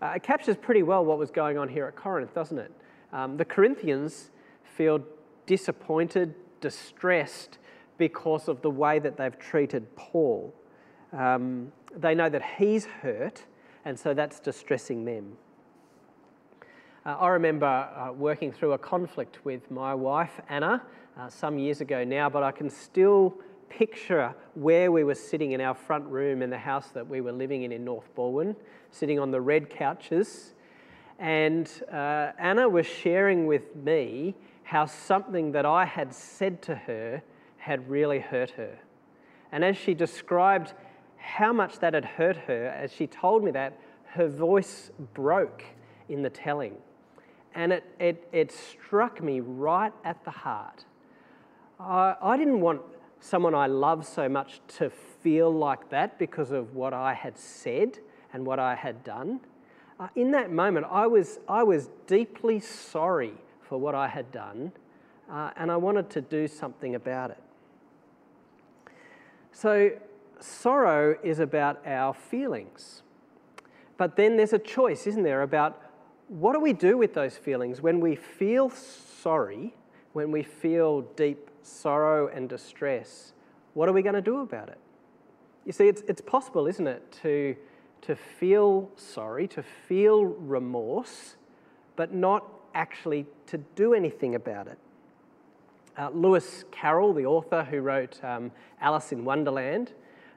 Uh, 0.00 0.12
it 0.16 0.22
captures 0.22 0.56
pretty 0.56 0.82
well 0.82 1.04
what 1.04 1.18
was 1.18 1.30
going 1.30 1.58
on 1.58 1.68
here 1.68 1.86
at 1.86 1.96
Corinth, 1.96 2.32
doesn't 2.34 2.58
it? 2.58 2.72
Um, 3.12 3.36
the 3.36 3.44
Corinthians 3.44 4.30
feel 4.62 5.02
disappointed, 5.46 6.34
distressed 6.60 7.58
because 7.98 8.48
of 8.48 8.62
the 8.62 8.70
way 8.70 8.98
that 8.98 9.16
they've 9.16 9.38
treated 9.38 9.94
Paul. 9.96 10.54
Um, 11.12 11.72
they 11.94 12.14
know 12.14 12.28
that 12.28 12.42
he's 12.58 12.84
hurt, 12.84 13.44
and 13.84 13.98
so 13.98 14.14
that's 14.14 14.40
distressing 14.40 15.04
them. 15.04 15.36
Uh, 17.08 17.16
I 17.20 17.28
remember 17.28 17.64
uh, 17.64 18.12
working 18.12 18.52
through 18.52 18.72
a 18.72 18.78
conflict 18.78 19.42
with 19.42 19.70
my 19.70 19.94
wife, 19.94 20.42
Anna, 20.50 20.82
uh, 21.18 21.30
some 21.30 21.58
years 21.58 21.80
ago 21.80 22.04
now, 22.04 22.28
but 22.28 22.42
I 22.42 22.52
can 22.52 22.68
still 22.68 23.34
picture 23.70 24.34
where 24.52 24.92
we 24.92 25.04
were 25.04 25.14
sitting 25.14 25.52
in 25.52 25.62
our 25.62 25.72
front 25.72 26.04
room 26.04 26.42
in 26.42 26.50
the 26.50 26.58
house 26.58 26.88
that 26.88 27.08
we 27.08 27.22
were 27.22 27.32
living 27.32 27.62
in 27.62 27.72
in 27.72 27.82
North 27.82 28.14
Balwyn, 28.14 28.54
sitting 28.90 29.18
on 29.18 29.30
the 29.30 29.40
red 29.40 29.70
couches. 29.70 30.52
And 31.18 31.70
uh, 31.90 32.32
Anna 32.38 32.68
was 32.68 32.84
sharing 32.84 33.46
with 33.46 33.74
me 33.74 34.34
how 34.64 34.84
something 34.84 35.50
that 35.52 35.64
I 35.64 35.86
had 35.86 36.12
said 36.12 36.60
to 36.64 36.74
her 36.74 37.22
had 37.56 37.88
really 37.88 38.18
hurt 38.18 38.50
her. 38.50 38.78
And 39.50 39.64
as 39.64 39.78
she 39.78 39.94
described 39.94 40.74
how 41.16 41.54
much 41.54 41.78
that 41.78 41.94
had 41.94 42.04
hurt 42.04 42.36
her, 42.36 42.66
as 42.66 42.92
she 42.92 43.06
told 43.06 43.42
me 43.42 43.50
that, 43.52 43.80
her 44.08 44.28
voice 44.28 44.90
broke 45.14 45.64
in 46.10 46.20
the 46.20 46.28
telling. 46.28 46.76
And 47.54 47.72
it, 47.72 47.84
it, 47.98 48.28
it 48.32 48.52
struck 48.52 49.22
me 49.22 49.40
right 49.40 49.92
at 50.04 50.24
the 50.24 50.30
heart. 50.30 50.84
I, 51.80 52.16
I 52.20 52.36
didn't 52.36 52.60
want 52.60 52.82
someone 53.20 53.54
I 53.54 53.66
love 53.66 54.06
so 54.06 54.28
much 54.28 54.60
to 54.78 54.90
feel 54.90 55.52
like 55.52 55.90
that 55.90 56.18
because 56.18 56.50
of 56.50 56.74
what 56.74 56.92
I 56.92 57.14
had 57.14 57.38
said 57.38 57.98
and 58.32 58.46
what 58.46 58.58
I 58.58 58.74
had 58.74 59.02
done. 59.04 59.40
Uh, 59.98 60.08
in 60.14 60.30
that 60.32 60.52
moment, 60.52 60.86
I 60.90 61.06
was, 61.06 61.40
I 61.48 61.62
was 61.64 61.88
deeply 62.06 62.60
sorry 62.60 63.34
for 63.62 63.78
what 63.78 63.94
I 63.94 64.08
had 64.08 64.30
done, 64.30 64.72
uh, 65.30 65.50
and 65.56 65.70
I 65.70 65.76
wanted 65.76 66.08
to 66.10 66.20
do 66.20 66.46
something 66.46 66.94
about 66.94 67.30
it. 67.30 67.42
So, 69.52 69.90
sorrow 70.38 71.18
is 71.24 71.40
about 71.40 71.84
our 71.84 72.14
feelings. 72.14 73.02
But 73.96 74.14
then 74.14 74.36
there's 74.36 74.52
a 74.52 74.58
choice, 74.58 75.08
isn't 75.08 75.24
there, 75.24 75.42
about 75.42 75.82
what 76.28 76.52
do 76.52 76.60
we 76.60 76.72
do 76.72 76.96
with 76.96 77.14
those 77.14 77.36
feelings 77.36 77.80
when 77.80 78.00
we 78.00 78.14
feel 78.14 78.70
sorry, 78.70 79.74
when 80.12 80.30
we 80.30 80.42
feel 80.42 81.02
deep 81.16 81.50
sorrow 81.62 82.28
and 82.28 82.48
distress? 82.48 83.32
What 83.74 83.88
are 83.88 83.92
we 83.92 84.02
going 84.02 84.14
to 84.14 84.22
do 84.22 84.40
about 84.40 84.68
it? 84.68 84.78
You 85.64 85.72
see, 85.72 85.88
it's, 85.88 86.02
it's 86.08 86.20
possible, 86.20 86.66
isn't 86.66 86.86
it, 86.86 87.02
to, 87.22 87.56
to 88.02 88.14
feel 88.14 88.90
sorry, 88.96 89.48
to 89.48 89.62
feel 89.62 90.24
remorse, 90.24 91.36
but 91.96 92.12
not 92.12 92.44
actually 92.74 93.26
to 93.46 93.58
do 93.74 93.94
anything 93.94 94.34
about 94.34 94.66
it. 94.68 94.78
Uh, 95.96 96.10
Lewis 96.10 96.64
Carroll, 96.70 97.12
the 97.12 97.26
author 97.26 97.64
who 97.64 97.80
wrote 97.80 98.22
um, 98.22 98.52
Alice 98.80 99.12
in 99.12 99.24
Wonderland, 99.24 99.92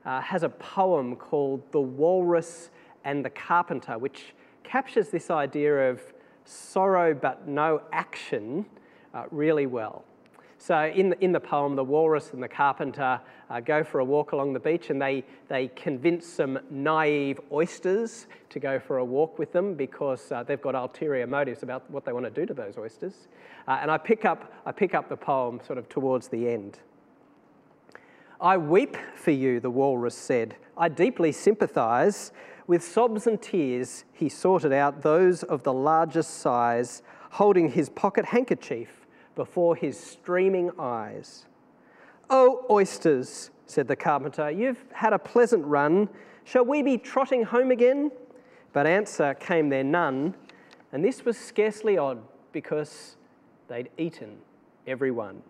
uh, 0.06 0.20
has 0.22 0.44
a 0.44 0.50
poem 0.50 1.16
called 1.16 1.62
The 1.72 1.82
Walrus 1.82 2.72
and 3.04 3.24
the 3.24 3.30
Carpenter, 3.30 3.98
which 3.98 4.34
captures 4.64 5.10
this 5.10 5.30
idea 5.30 5.90
of 5.90 6.02
sorrow 6.46 7.14
but 7.14 7.48
no 7.48 7.82
action 7.92 8.66
uh, 9.14 9.24
really 9.32 9.66
well. 9.66 10.04
So, 10.58 10.86
in 10.86 11.10
the, 11.10 11.24
in 11.24 11.32
the 11.32 11.40
poem, 11.40 11.76
the 11.76 11.84
walrus 11.84 12.34
and 12.34 12.44
the 12.44 12.48
carpenter 12.48 13.20
uh, 13.50 13.60
go 13.62 13.84
for 13.84 14.00
a 14.00 14.06
walk 14.06 14.32
along 14.32 14.54
the 14.54 14.60
beach 14.60 14.92
and 14.92 15.02
they, 15.02 15.24
they 15.48 15.70
convince 15.70 16.28
some 16.28 16.60
naive 16.70 17.40
oysters 17.52 18.28
to 18.52 18.60
go 18.60 18.80
for 18.80 19.00
a 19.00 19.04
walk 19.04 19.40
with 19.40 19.52
them 19.52 19.74
because 19.74 20.32
uh, 20.32 20.44
they've 20.44 20.62
got 20.62 20.76
ulterior 20.76 21.26
motives 21.26 21.64
about 21.64 21.90
what 21.90 22.06
they 22.06 22.14
want 22.14 22.26
to 22.26 22.30
do 22.30 22.46
to 22.46 22.54
those 22.54 22.78
oysters. 22.78 23.28
Uh, 23.68 23.80
and 23.82 23.90
I 23.90 23.98
pick, 23.98 24.24
up, 24.24 24.54
I 24.64 24.72
pick 24.72 24.94
up 24.94 25.10
the 25.10 25.18
poem 25.18 25.60
sort 25.66 25.80
of 25.80 25.90
towards 25.90 26.28
the 26.28 26.48
end. 26.48 26.78
I 28.40 28.58
weep 28.58 28.98
for 29.16 29.32
you, 29.32 29.60
the 29.60 29.72
walrus 29.72 30.16
said. 30.16 30.56
I 30.78 30.90
deeply 30.90 31.32
sympathise. 31.32 32.32
With 32.68 32.84
sobs 32.84 33.28
and 33.28 33.42
tears, 33.42 34.06
he 34.14 34.30
sorted 34.30 34.72
out 34.72 35.02
those 35.02 35.44
of 35.44 35.64
the 35.64 35.74
largest 35.74 36.40
size, 36.40 37.02
holding 37.32 37.70
his 37.70 37.90
pocket 37.90 38.26
handkerchief 38.26 39.08
before 39.36 39.76
his 39.76 40.00
streaming 40.00 40.72
eyes. 40.78 41.46
Oh, 42.30 42.66
oysters, 42.70 43.50
said 43.66 43.88
the 43.88 43.96
carpenter, 43.96 44.52
you've 44.52 44.84
had 44.94 45.14
a 45.14 45.20
pleasant 45.20 45.66
run. 45.66 46.10
Shall 46.44 46.66
we 46.66 46.82
be 46.82 46.98
trotting 46.98 47.44
home 47.44 47.72
again? 47.72 48.12
But 48.74 48.88
answer 48.88 49.34
came 49.34 49.70
there 49.70 49.84
none, 49.84 50.36
and 50.92 51.04
this 51.04 51.26
was 51.26 51.38
scarcely 51.38 51.98
odd 51.98 52.22
because 52.52 53.18
they'd 53.68 53.90
eaten 53.98 54.38
every 54.88 55.12
one. 55.12 55.42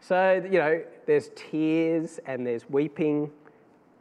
So, 0.00 0.42
you 0.44 0.58
know, 0.58 0.82
there's 1.06 1.30
tears 1.36 2.18
and 2.26 2.46
there's 2.46 2.68
weeping. 2.68 3.30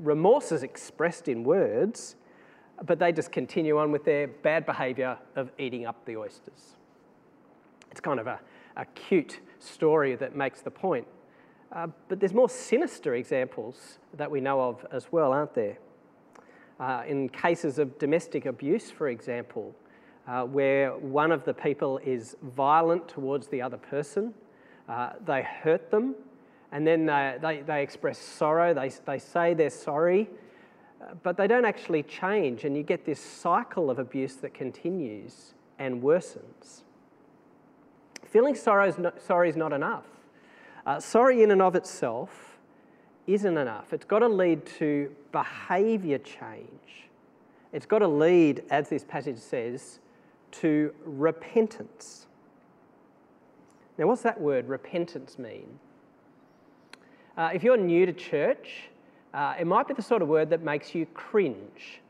Remorse 0.01 0.51
is 0.51 0.63
expressed 0.63 1.27
in 1.27 1.43
words, 1.43 2.15
but 2.85 2.97
they 2.97 3.11
just 3.11 3.31
continue 3.31 3.77
on 3.77 3.91
with 3.91 4.03
their 4.03 4.27
bad 4.27 4.65
behaviour 4.65 5.17
of 5.35 5.51
eating 5.59 5.85
up 5.85 6.03
the 6.05 6.17
oysters. 6.17 6.75
It's 7.91 7.99
kind 7.99 8.19
of 8.19 8.27
a, 8.27 8.39
a 8.77 8.85
cute 8.85 9.39
story 9.59 10.15
that 10.15 10.35
makes 10.35 10.61
the 10.61 10.71
point. 10.71 11.05
Uh, 11.71 11.87
but 12.09 12.19
there's 12.19 12.33
more 12.33 12.49
sinister 12.49 13.15
examples 13.15 13.99
that 14.17 14.29
we 14.29 14.41
know 14.41 14.59
of 14.59 14.85
as 14.91 15.11
well, 15.11 15.31
aren't 15.31 15.53
there? 15.53 15.77
Uh, 16.79 17.03
in 17.07 17.29
cases 17.29 17.77
of 17.77 17.97
domestic 17.99 18.45
abuse, 18.45 18.89
for 18.89 19.09
example, 19.09 19.75
uh, 20.27 20.43
where 20.43 20.97
one 20.97 21.31
of 21.31 21.45
the 21.45 21.53
people 21.53 21.99
is 21.99 22.35
violent 22.55 23.07
towards 23.07 23.47
the 23.47 23.61
other 23.61 23.77
person, 23.77 24.33
uh, 24.89 25.11
they 25.25 25.43
hurt 25.43 25.91
them, 25.91 26.15
and 26.71 26.87
then 26.87 27.05
they, 27.05 27.37
they, 27.41 27.61
they, 27.61 27.83
express 27.83 28.17
sorrow, 28.17 28.73
they, 28.73 28.89
they 29.05 29.19
say 29.19 29.53
they're 29.53 29.69
sorry, 29.69 30.29
uh, 31.01 31.13
but 31.21 31.35
they 31.35 31.47
don't 31.47 31.65
actually 31.65 32.03
change, 32.03 32.63
and 32.63 32.77
you 32.77 32.83
get 32.83 33.05
this 33.05 33.19
cycle 33.19 33.89
of 33.89 33.99
abuse 33.99 34.35
that 34.35 34.53
continues 34.53 35.53
and 35.79 36.01
worsens. 36.01 36.83
Feeling 38.25 38.55
sorrow 38.55 38.87
is 38.87 38.97
not, 38.97 39.21
sorry 39.21 39.49
is 39.49 39.57
not 39.57 39.73
enough. 39.73 40.05
Uh, 40.85 40.99
sorry, 40.99 41.43
in 41.43 41.51
and 41.51 41.61
of 41.61 41.75
itself, 41.75 42.57
isn't 43.27 43.57
enough. 43.57 43.93
It's 43.93 44.05
got 44.05 44.19
to 44.19 44.27
lead 44.27 44.65
to 44.77 45.13
behaviour 45.31 46.17
change. 46.17 47.09
It's 47.73 47.85
got 47.85 47.99
to 47.99 48.07
lead, 48.07 48.63
as 48.69 48.89
this 48.89 49.03
passage 49.03 49.37
says, 49.37 49.99
to 50.51 50.93
repentance. 51.05 52.27
Now, 53.97 54.07
what's 54.07 54.21
that 54.23 54.39
word, 54.39 54.67
repentance, 54.67 55.37
mean? 55.37 55.79
Uh, 57.37 57.49
if 57.53 57.63
you're 57.63 57.77
new 57.77 58.05
to 58.05 58.13
church, 58.13 58.89
uh, 59.33 59.55
it 59.59 59.65
might 59.65 59.87
be 59.87 59.93
the 59.93 60.01
sort 60.01 60.21
of 60.21 60.27
word 60.27 60.49
that 60.49 60.61
makes 60.61 60.93
you 60.93 61.05
cringe. 61.07 62.01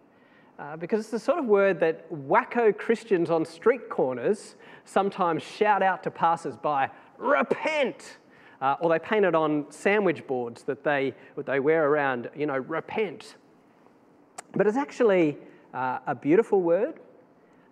Uh, 0.58 0.78
because 0.78 1.00
it's 1.00 1.10
the 1.10 1.20
sort 1.20 1.40
of 1.40 1.46
word 1.46 1.80
that 1.80 2.12
wacko 2.12 2.75
Christians 2.78 3.30
on 3.30 3.46
street 3.46 3.90
corners 3.90 4.56
sometimes 4.86 5.42
shout 5.42 5.82
out 5.82 6.04
to 6.04 6.12
passers 6.12 6.56
by, 6.56 6.90
repent! 7.18 8.18
Uh, 8.62 8.75
or 8.80 8.90
they 8.90 9.00
paint 9.00 9.25
it 9.25 9.34
on 9.34 9.66
sandwich 9.72 10.25
boards 10.28 10.62
that 10.63 10.84
they, 10.84 11.16
they 11.46 11.60
wear 11.60 11.88
around, 11.88 12.30
you 12.36 12.46
know, 12.46 12.58
repent. 12.58 13.36
But 14.54 14.68
it's 14.68 14.78
actually 14.78 15.38
uh, 15.74 16.00
a 16.06 16.13
beautiful 16.13 16.62
word 16.62 17.00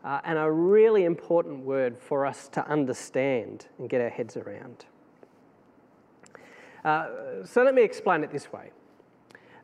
uh, 0.03 0.22
and 0.24 0.39
a 0.39 0.50
really 0.50 1.03
important 1.06 1.60
word 1.60 2.00
for 2.00 2.25
us 2.25 2.48
to 2.50 2.68
understand 2.68 3.68
and 3.77 3.88
get 3.88 4.01
our 4.01 4.10
heads 4.10 4.36
around. 4.36 4.86
Uh, 6.83 7.07
so 7.45 7.63
let 7.63 7.75
me 7.75 7.83
explain 7.83 8.24
it 8.24 8.31
this 8.31 8.51
way. 8.51 8.71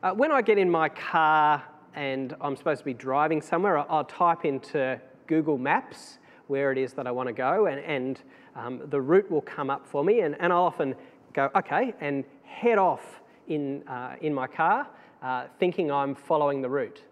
Uh, 0.02 0.12
when 0.12 0.30
I 0.30 0.42
get 0.42 0.58
in 0.58 0.70
my 0.70 0.88
car 0.88 1.64
and 1.94 2.36
I'm 2.40 2.56
supposed 2.56 2.80
to 2.80 2.84
be 2.84 2.94
driving 2.94 3.40
somewhere, 3.40 3.78
I'll 3.90 4.04
type 4.04 4.44
into 4.44 5.00
Google 5.26 5.58
Maps 5.58 6.18
where 6.46 6.70
it 6.70 6.78
is 6.78 6.92
that 6.92 7.06
I 7.06 7.10
want 7.10 7.28
to 7.28 7.32
go, 7.32 7.66
and, 7.66 7.80
and 7.80 8.20
um, 8.54 8.82
the 8.86 9.00
route 9.00 9.28
will 9.30 9.40
come 9.40 9.68
up 9.68 9.86
for 9.86 10.04
me, 10.04 10.20
and, 10.20 10.36
and 10.38 10.52
I'll 10.52 10.62
often 10.62 10.94
go, 11.32 11.50
okay, 11.56 11.92
and 12.00 12.24
head 12.44 12.78
off 12.78 13.20
in, 13.48 13.86
uh, 13.88 14.14
in 14.20 14.32
my 14.32 14.46
car, 14.46 14.86
uh, 15.22 15.46
thinking 15.58 15.90
I'm 15.90 16.14
following 16.14 16.62
the 16.62 16.68
route. 16.68 17.02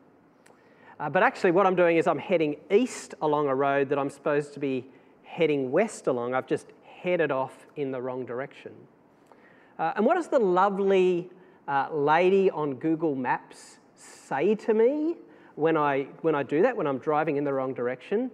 Uh, 1.01 1.11
but 1.11 1.23
actually, 1.23 1.51
what 1.51 1.67
I'm 1.67 1.75
doing 1.75 1.97
is 1.97 2.07
I'm 2.07 2.19
heading 2.19 2.57
east 2.71 3.15
along 3.21 3.49
a 3.49 3.55
road 3.55 3.89
that 3.89 3.99
I'm 3.99 4.11
supposed 4.11 4.55
to 4.55 4.61
be 4.61 4.87
heading 5.25 5.73
west 5.73 6.07
along. 6.07 6.35
I've 6.35 6.47
just 6.47 6.69
headed 6.85 7.33
off 7.33 7.67
in 7.75 7.91
the 7.91 8.01
wrong 8.01 8.25
direction. 8.25 8.73
Uh, 9.79 9.93
and 9.97 10.07
what 10.07 10.15
does 10.15 10.29
the 10.29 10.39
lovely 10.39 11.31
uh, 11.67 11.89
lady 11.93 12.51
on 12.51 12.75
Google 12.75 13.15
Maps 13.15 13.79
say 13.95 14.55
to 14.55 14.75
me 14.75 15.17
when 15.57 15.77
I, 15.77 16.07
when 16.23 16.35
I 16.35 16.43
do 16.43 16.63
that, 16.63 16.77
when 16.77 16.87
I'm 16.87 16.99
driving 16.99 17.37
in 17.37 17.45
the 17.45 17.53
wrong 17.53 17.75
direction? 17.75 18.31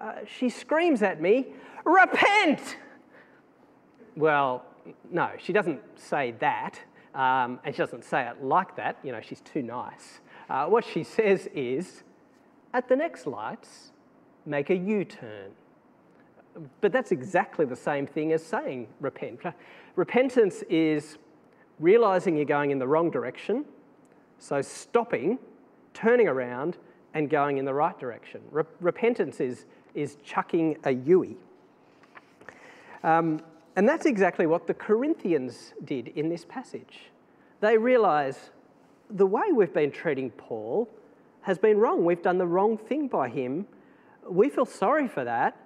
Uh, 0.00 0.14
she 0.26 0.48
screams 0.48 1.02
at 1.02 1.20
me, 1.20 1.46
Repent! 1.84 2.76
Well, 4.16 4.64
no, 5.10 5.30
she 5.38 5.52
doesn't 5.52 5.80
say 5.98 6.32
that, 6.40 6.78
um, 7.14 7.60
and 7.64 7.74
she 7.74 7.78
doesn't 7.78 8.04
say 8.04 8.26
it 8.28 8.42
like 8.42 8.76
that. 8.76 8.98
You 9.02 9.12
know, 9.12 9.20
she's 9.20 9.40
too 9.40 9.62
nice. 9.62 10.20
Uh, 10.50 10.66
what 10.66 10.84
she 10.84 11.04
says 11.04 11.48
is, 11.54 12.02
at 12.74 12.88
the 12.88 12.96
next 12.96 13.26
lights, 13.26 13.92
make 14.44 14.70
a 14.70 14.76
U 14.76 15.04
turn. 15.04 15.50
But 16.80 16.92
that's 16.92 17.12
exactly 17.12 17.64
the 17.64 17.76
same 17.76 18.06
thing 18.06 18.32
as 18.32 18.44
saying 18.44 18.88
repent. 19.00 19.40
Repentance 19.96 20.62
is 20.70 21.18
realizing 21.78 22.36
you're 22.36 22.44
going 22.44 22.70
in 22.70 22.78
the 22.78 22.86
wrong 22.86 23.10
direction, 23.10 23.64
so 24.38 24.62
stopping, 24.62 25.38
turning 25.92 26.28
around, 26.28 26.78
and 27.14 27.28
going 27.28 27.58
in 27.58 27.64
the 27.64 27.74
right 27.74 27.98
direction. 27.98 28.40
Re- 28.50 28.64
repentance 28.80 29.40
is, 29.40 29.66
is 29.94 30.16
chucking 30.24 30.78
a 30.84 30.92
Yui. 30.92 31.36
Um, 33.02 33.40
and 33.76 33.88
that's 33.88 34.06
exactly 34.06 34.46
what 34.46 34.66
the 34.66 34.74
Corinthians 34.74 35.74
did 35.84 36.08
in 36.08 36.28
this 36.28 36.44
passage. 36.44 37.10
They 37.60 37.76
realize 37.76 38.50
the 39.10 39.26
way 39.26 39.52
we've 39.52 39.72
been 39.72 39.90
treating 39.90 40.30
Paul 40.30 40.88
has 41.42 41.58
been 41.58 41.78
wrong. 41.78 42.04
We've 42.04 42.22
done 42.22 42.38
the 42.38 42.46
wrong 42.46 42.78
thing 42.78 43.08
by 43.08 43.28
him. 43.28 43.66
We 44.28 44.48
feel 44.48 44.64
sorry 44.64 45.08
for 45.08 45.24
that. 45.24 45.56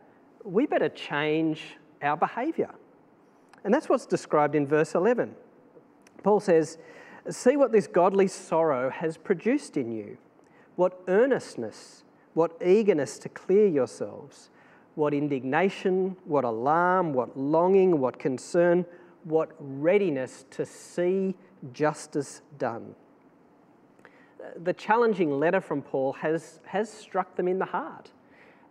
We 0.45 0.67
better 0.67 0.89
change 0.89 1.77
our 2.03 2.17
behaviour. 2.17 2.71
And 3.67 3.75
that's 3.75 3.89
what's 3.89 4.07
described 4.07 4.55
in 4.55 4.67
verse 4.67 4.95
11. 4.95 5.35
Paul 6.23 6.41
says, 6.41 6.79
See 7.29 7.57
what 7.57 7.73
this 7.73 7.87
godly 7.87 8.29
sorrow 8.29 8.89
has 8.89 9.19
produced 9.19 9.77
in 9.77 9.91
you. 9.91 10.17
What 10.77 11.03
earnestness, 11.09 12.05
what 12.35 12.57
eagerness 12.65 13.19
to 13.19 13.29
clear 13.29 13.67
yourselves, 13.67 14.51
what 14.95 15.13
indignation, 15.13 16.17
what 16.25 16.45
alarm, 16.45 17.13
what 17.13 17.37
longing, 17.37 17.99
what 17.99 18.19
concern, 18.19 18.87
what 19.25 19.51
readiness 19.59 20.47
to 20.53 20.65
see 20.65 21.35
justice 21.73 22.41
done 22.59 22.95
the 24.63 24.73
challenging 24.73 25.39
letter 25.39 25.61
from 25.61 25.83
Paul 25.83 26.13
has, 26.15 26.61
has 26.67 26.91
struck 26.91 27.37
them 27.37 27.49
in 27.49 27.59
the 27.59 27.65
heart. 27.65 28.11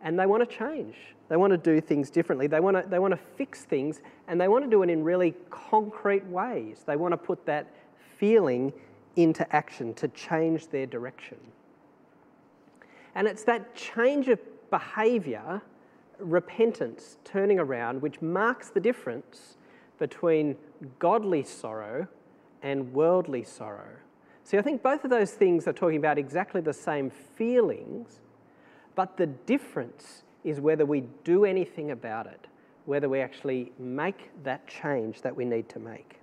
And 0.01 0.19
they 0.19 0.25
want 0.25 0.47
to 0.47 0.55
change. 0.55 0.95
They 1.29 1.37
want 1.37 1.51
to 1.51 1.57
do 1.57 1.81
things 1.81 2.09
differently. 2.09 2.47
They 2.47 2.59
want 2.59 2.77
to, 2.77 2.87
they 2.87 2.99
want 2.99 3.11
to 3.11 3.17
fix 3.17 3.63
things 3.63 4.01
and 4.27 4.39
they 4.39 4.47
want 4.47 4.63
to 4.63 4.69
do 4.69 4.83
it 4.83 4.89
in 4.89 5.03
really 5.03 5.33
concrete 5.49 6.25
ways. 6.27 6.83
They 6.85 6.95
want 6.95 7.13
to 7.13 7.17
put 7.17 7.45
that 7.47 7.67
feeling 8.17 8.71
into 9.15 9.55
action 9.55 9.93
to 9.95 10.07
change 10.09 10.67
their 10.67 10.85
direction. 10.85 11.37
And 13.15 13.27
it's 13.27 13.43
that 13.45 13.75
change 13.75 14.27
of 14.27 14.39
behaviour, 14.69 15.61
repentance, 16.19 17.17
turning 17.23 17.59
around, 17.59 18.01
which 18.01 18.21
marks 18.21 18.69
the 18.69 18.79
difference 18.79 19.57
between 19.97 20.57
godly 20.99 21.43
sorrow 21.43 22.07
and 22.61 22.93
worldly 22.93 23.43
sorrow. 23.43 23.87
See, 24.43 24.57
I 24.57 24.61
think 24.61 24.83
both 24.83 25.03
of 25.03 25.09
those 25.09 25.31
things 25.31 25.67
are 25.67 25.73
talking 25.73 25.97
about 25.97 26.17
exactly 26.17 26.61
the 26.61 26.73
same 26.73 27.09
feelings, 27.09 28.19
but 28.95 29.17
the 29.17 29.27
difference 29.27 30.23
is 30.43 30.59
whether 30.59 30.85
we 30.85 31.03
do 31.23 31.45
anything 31.45 31.91
about 31.91 32.27
it, 32.27 32.47
whether 32.85 33.09
we 33.09 33.19
actually 33.19 33.71
make 33.77 34.31
that 34.43 34.67
change 34.67 35.21
that 35.21 35.35
we 35.35 35.45
need 35.45 35.67
to 35.69 35.79
make. 35.79 36.19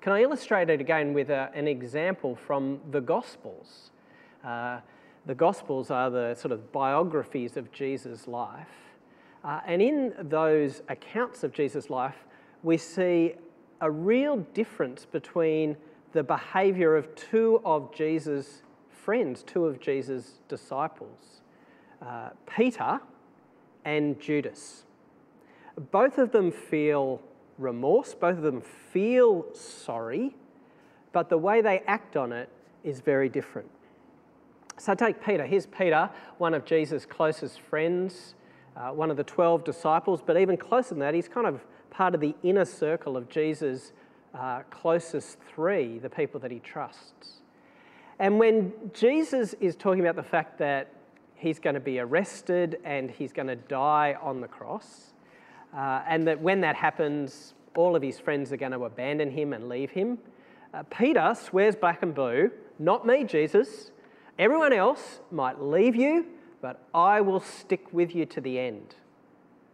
Can 0.00 0.12
I 0.12 0.22
illustrate 0.22 0.70
it 0.70 0.80
again 0.80 1.12
with 1.12 1.30
a, 1.30 1.50
an 1.54 1.68
example 1.68 2.34
from 2.34 2.80
the 2.90 3.00
Gospels? 3.00 3.90
Uh, 4.44 4.80
the 5.26 5.34
Gospels 5.34 5.90
are 5.90 6.10
the 6.10 6.34
sort 6.34 6.52
of 6.52 6.72
biographies 6.72 7.56
of 7.56 7.70
Jesus' 7.72 8.26
life. 8.26 8.68
Uh, 9.44 9.60
and 9.66 9.82
in 9.82 10.14
those 10.18 10.82
accounts 10.88 11.44
of 11.44 11.52
Jesus' 11.52 11.90
life, 11.90 12.24
we 12.62 12.76
see 12.76 13.34
a 13.80 13.90
real 13.90 14.38
difference 14.54 15.06
between 15.06 15.76
the 16.12 16.22
behavior 16.22 16.96
of 16.96 17.14
two 17.14 17.60
of 17.64 17.94
Jesus' 17.94 18.62
friends, 19.04 19.42
two 19.42 19.66
of 19.66 19.80
Jesus' 19.80 20.40
disciples, 20.48 21.40
uh, 22.02 22.30
Peter 22.46 23.00
and 23.84 24.20
Judas. 24.20 24.84
Both 25.90 26.18
of 26.18 26.32
them 26.32 26.50
feel 26.50 27.22
remorse, 27.58 28.14
both 28.14 28.36
of 28.36 28.42
them 28.42 28.60
feel 28.60 29.46
sorry, 29.54 30.34
but 31.12 31.28
the 31.28 31.38
way 31.38 31.60
they 31.60 31.80
act 31.80 32.16
on 32.16 32.32
it 32.32 32.48
is 32.84 33.00
very 33.00 33.28
different. 33.28 33.70
So 34.78 34.94
take 34.94 35.24
Peter. 35.24 35.44
Here's 35.44 35.66
Peter, 35.66 36.08
one 36.38 36.54
of 36.54 36.64
Jesus' 36.64 37.04
closest 37.04 37.60
friends, 37.60 38.34
uh, 38.76 38.90
one 38.90 39.10
of 39.10 39.16
the 39.16 39.24
12 39.24 39.64
disciples, 39.64 40.22
but 40.24 40.38
even 40.38 40.56
closer 40.56 40.90
than 40.90 41.00
that, 41.00 41.14
he's 41.14 41.28
kind 41.28 41.46
of 41.46 41.60
part 41.90 42.14
of 42.14 42.20
the 42.20 42.34
inner 42.42 42.64
circle 42.64 43.16
of 43.16 43.28
Jesus' 43.28 43.92
uh, 44.34 44.60
closest 44.70 45.38
three, 45.54 45.98
the 45.98 46.08
people 46.08 46.40
that 46.40 46.50
he 46.50 46.60
trusts. 46.60 47.40
And 48.20 48.38
when 48.38 48.74
Jesus 48.92 49.54
is 49.60 49.74
talking 49.74 50.00
about 50.00 50.14
the 50.14 50.22
fact 50.22 50.58
that 50.58 50.92
he's 51.36 51.58
going 51.58 51.72
to 51.72 51.80
be 51.80 51.98
arrested 51.98 52.78
and 52.84 53.10
he's 53.10 53.32
going 53.32 53.48
to 53.48 53.56
die 53.56 54.14
on 54.20 54.42
the 54.42 54.46
cross, 54.46 55.14
uh, 55.74 56.02
and 56.06 56.26
that 56.28 56.38
when 56.38 56.60
that 56.60 56.76
happens, 56.76 57.54
all 57.74 57.96
of 57.96 58.02
his 58.02 58.20
friends 58.20 58.52
are 58.52 58.58
going 58.58 58.72
to 58.72 58.84
abandon 58.84 59.30
him 59.30 59.54
and 59.54 59.70
leave 59.70 59.90
him, 59.90 60.18
uh, 60.74 60.82
Peter 60.90 61.34
swears 61.34 61.74
black 61.74 62.02
and 62.02 62.14
blue, 62.14 62.50
Not 62.78 63.06
me, 63.06 63.24
Jesus. 63.24 63.90
Everyone 64.38 64.74
else 64.74 65.20
might 65.30 65.58
leave 65.58 65.96
you, 65.96 66.26
but 66.60 66.86
I 66.92 67.22
will 67.22 67.40
stick 67.40 67.90
with 67.90 68.14
you 68.14 68.26
to 68.26 68.40
the 68.42 68.58
end. 68.58 68.96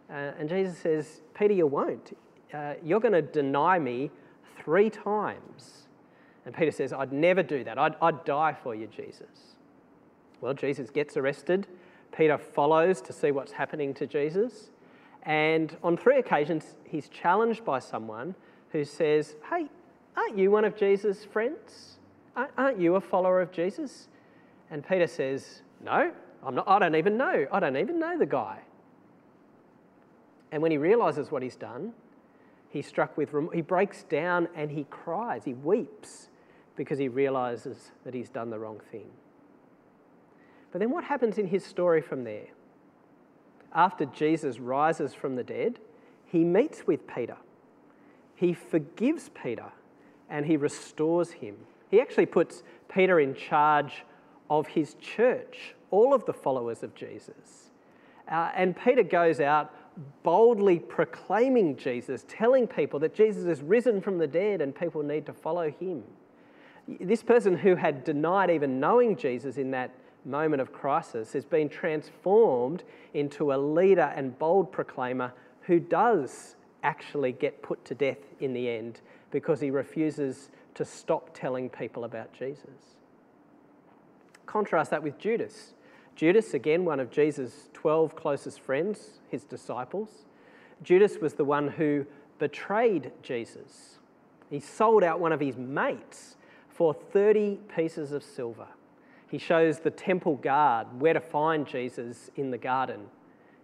Uh, 0.09 0.33
and 0.39 0.49
Jesus 0.49 0.79
says, 0.79 1.21
Peter, 1.35 1.53
you 1.53 1.67
won't. 1.67 2.17
Uh, 2.55 2.75
you're 2.85 3.01
going 3.01 3.13
to 3.13 3.23
deny 3.23 3.81
me 3.81 4.13
three 4.63 4.89
times. 4.89 5.86
And 6.47 6.55
Peter 6.55 6.71
says, 6.71 6.93
I'd 6.93 7.13
never 7.13 7.43
do 7.43 7.65
that. 7.65 7.77
I'd, 7.77 7.97
I'd 8.01 8.25
die 8.25 8.57
for 8.63 8.75
you, 8.75 8.87
Jesus. 8.87 9.57
Well, 10.41 10.55
Jesus 10.55 10.91
gets 10.91 11.17
arrested. 11.17 11.67
Peter 12.17 12.39
follows 12.39 13.01
to 13.03 13.13
see 13.13 13.33
what's 13.33 13.51
happening 13.53 13.93
to 13.95 14.07
Jesus. 14.07 14.71
And 15.25 15.77
on 15.83 15.97
three 15.97 16.19
occasions, 16.19 16.77
he's 16.85 17.09
challenged 17.09 17.65
by 17.65 17.81
someone 17.81 18.37
who 18.71 18.85
says, 18.85 19.35
Hey, 19.51 19.67
aren't 20.17 20.39
you 20.39 20.53
one 20.53 20.65
of 20.65 20.77
Jesus' 20.77 21.25
friends? 21.25 21.99
Aren't 22.57 22.79
you 22.79 22.95
a 22.95 23.01
follower 23.01 23.41
of 23.41 23.51
Jesus? 23.51 24.09
And 24.71 24.87
Peter 24.87 25.09
says, 25.09 25.63
No, 25.85 26.13
I'm 26.45 26.55
not, 26.55 26.69
I 26.69 26.79
don't 26.79 26.95
even 26.95 27.17
know. 27.17 27.47
I 27.51 27.59
don't 27.59 27.77
even 27.77 27.99
know 27.99 28.17
the 28.17 28.27
guy. 28.27 28.61
And 30.53 30.63
when 30.63 30.71
he 30.71 30.79
realizes 30.79 31.33
what 31.33 31.43
he's 31.43 31.57
done, 31.57 31.93
he's 32.69 32.87
struck 32.87 33.17
with, 33.17 33.35
he 33.53 33.63
breaks 33.63 34.05
down 34.05 34.47
and 34.55 34.71
he 34.71 34.85
cries, 34.85 35.45
he 35.45 35.55
weeps 35.55 36.29
because 36.77 36.99
he 36.99 37.09
realizes 37.09 37.91
that 38.05 38.15
he's 38.15 38.29
done 38.29 38.51
the 38.51 38.59
wrong 38.59 38.81
thing. 38.91 39.09
But 40.73 40.81
then 40.81 40.91
what 40.91 41.05
happens 41.05 41.39
in 41.39 41.47
his 41.47 41.65
story 41.65 42.03
from 42.03 42.25
there? 42.25 42.47
After 43.75 44.05
Jesus 44.07 44.59
rises 44.59 45.15
from 45.15 45.37
the 45.37 45.45
dead, 45.45 45.79
he 46.27 46.45
meets 46.45 46.87
with 46.87 47.07
Peter. 47.07 47.37
He 48.35 48.53
forgives 48.53 49.31
Peter 49.31 49.73
and 50.29 50.45
he 50.47 50.57
restores 50.57 51.31
him. 51.31 51.57
He 51.91 52.01
actually 52.01 52.27
puts 52.27 52.63
Peter 52.89 53.21
in 53.21 53.35
charge 53.35 54.05
of 54.51 54.67
his 54.67 54.95
church, 54.95 55.75
all 55.91 56.13
of 56.13 56.27
the 56.27 56.33
followers 56.33 56.83
of 56.83 56.95
Jesus. 56.95 57.71
Uh, 58.31 58.51
and 58.55 58.77
Peter 58.77 59.03
goes 59.03 59.41
out 59.41 59.73
boldly 60.23 60.79
proclaiming 60.79 61.77
Jesus, 61.77 62.25
telling 62.29 62.67
people 62.67 62.99
that 63.01 63.15
Jesus 63.15 63.45
is 63.45 63.63
risen 63.63 64.01
from 64.01 64.19
the 64.19 64.27
dead 64.27 64.61
and 64.61 64.75
people 64.75 65.03
need 65.03 65.25
to 65.27 65.33
follow 65.33 65.71
him. 65.71 66.03
This 66.89 67.23
person 67.23 67.57
who 67.57 67.75
had 67.75 68.05
denied 68.05 68.51
even 68.51 68.79
knowing 68.79 69.17
Jesus 69.17 69.57
in 69.57 69.71
that 69.73 69.93
moment 70.25 70.61
of 70.61 70.73
crisis 70.73 71.33
has 71.33 71.45
been 71.45 71.69
transformed 71.69 72.83
into 73.15 73.53
a 73.53 73.57
leader 73.57 74.13
and 74.15 74.39
bold 74.39 74.71
proclaimer 74.71 75.33
who 75.63 75.81
does 75.81 76.57
actually 76.83 77.33
get 77.33 77.63
put 77.63 77.85
to 77.85 77.95
death 77.95 78.19
in 78.41 78.53
the 78.53 78.69
end 78.69 79.01
because 79.31 79.61
he 79.61 79.71
refuses 79.71 80.51
to 80.75 80.85
stop 80.85 81.31
telling 81.35 81.69
people 81.69 82.05
about 82.05 82.33
Jesus. 82.33 82.97
Contrast 84.47 84.91
that 84.91 85.03
with 85.03 85.19
Judas. 85.19 85.75
Judas, 86.15 86.55
again, 86.55 86.85
one 86.85 87.01
of 87.01 87.11
Jesus' 87.11 87.69
12 87.73 88.15
closest 88.15 88.61
friends, 88.61 89.21
his 89.29 89.45
disciples. 89.45 90.25
Judas 90.83 91.19
was 91.21 91.35
the 91.35 91.45
one 91.45 91.69
who 91.69 92.07
betrayed 92.39 93.13
Jesus. 93.23 93.99
He 94.51 94.61
sold 94.61 95.03
out 95.03 95.19
one 95.19 95.33
of 95.33 95.41
his 95.41 95.57
mates 95.57 96.36
for 96.77 96.93
30 96.93 97.59
pieces 97.75 98.13
of 98.13 98.23
silver. 98.23 98.67
He 99.31 99.39
shows 99.39 99.81
the 99.81 99.91
temple 99.91 100.37
guard 100.37 100.87
where 101.01 101.15
to 101.15 101.21
find 101.21 101.67
Jesus 101.67 102.31
in 102.37 102.51
the 102.51 102.59
garden. 102.59 103.07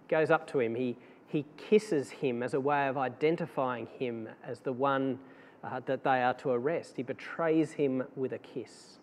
Goes 0.08 0.30
up 0.30 0.46
to 0.48 0.60
him, 0.60 0.74
he, 0.74 0.96
he 1.28 1.44
kisses 1.56 2.10
him 2.10 2.42
as 2.42 2.54
a 2.54 2.60
way 2.60 2.88
of 2.88 2.96
identifying 2.96 3.86
him 3.98 4.28
as 4.44 4.60
the 4.60 4.72
one 4.72 5.18
uh, 5.62 5.80
that 5.86 6.04
they 6.04 6.22
are 6.22 6.34
to 6.34 6.50
arrest. 6.50 6.94
He 6.96 7.02
betrays 7.02 7.72
him 7.72 8.02
with 8.16 8.32
a 8.32 8.38
kiss. 8.38 8.98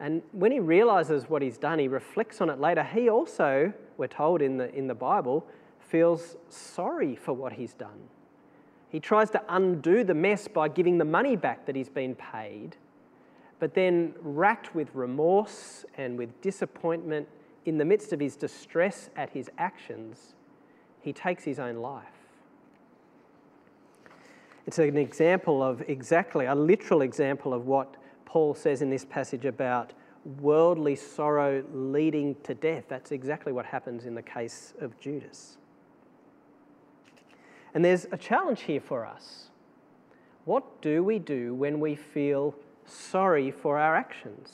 And 0.00 0.22
when 0.32 0.50
he 0.50 0.58
realizes 0.58 1.28
what 1.28 1.42
he's 1.42 1.58
done, 1.58 1.78
he 1.78 1.88
reflects 1.88 2.40
on 2.40 2.50
it 2.50 2.58
later. 2.58 2.82
He 2.82 3.08
also, 3.08 3.72
we're 3.96 4.08
told 4.08 4.42
in 4.42 4.56
the, 4.56 4.74
in 4.74 4.86
the 4.86 4.94
Bible, 4.94 5.46
feels 5.78 6.36
sorry 6.48 7.16
for 7.16 7.32
what 7.32 7.52
he's 7.52 7.74
done. 7.74 8.08
He 8.88 9.00
tries 9.00 9.30
to 9.30 9.42
undo 9.48 10.04
the 10.04 10.14
mess 10.14 10.48
by 10.48 10.68
giving 10.68 10.98
the 10.98 11.04
money 11.04 11.36
back 11.36 11.66
that 11.66 11.76
he's 11.76 11.88
been 11.88 12.14
paid, 12.14 12.76
but 13.58 13.74
then, 13.74 14.14
racked 14.20 14.74
with 14.74 14.94
remorse 14.94 15.84
and 15.96 16.18
with 16.18 16.40
disappointment 16.42 17.26
in 17.64 17.78
the 17.78 17.84
midst 17.84 18.12
of 18.12 18.20
his 18.20 18.36
distress 18.36 19.08
at 19.16 19.30
his 19.30 19.50
actions, 19.58 20.34
he 21.00 21.12
takes 21.12 21.44
his 21.44 21.58
own 21.58 21.76
life. 21.76 22.04
It's 24.66 24.78
an 24.78 24.96
example 24.96 25.62
of 25.62 25.82
exactly, 25.88 26.46
a 26.46 26.54
literal 26.54 27.02
example 27.02 27.54
of 27.54 27.66
what 27.66 27.96
Paul 28.24 28.54
says 28.54 28.82
in 28.82 28.90
this 28.90 29.04
passage 29.04 29.44
about 29.44 29.92
worldly 30.40 30.96
sorrow 30.96 31.64
leading 31.72 32.34
to 32.42 32.54
death. 32.54 32.84
That's 32.88 33.12
exactly 33.12 33.52
what 33.52 33.64
happens 33.64 34.04
in 34.04 34.14
the 34.14 34.22
case 34.22 34.74
of 34.80 34.98
Judas. 34.98 35.56
And 37.76 37.84
there's 37.84 38.06
a 38.10 38.16
challenge 38.16 38.62
here 38.62 38.80
for 38.80 39.04
us. 39.04 39.48
What 40.46 40.80
do 40.80 41.04
we 41.04 41.18
do 41.18 41.52
when 41.54 41.78
we 41.78 41.94
feel 41.94 42.54
sorry 42.86 43.50
for 43.50 43.78
our 43.78 43.94
actions? 43.94 44.50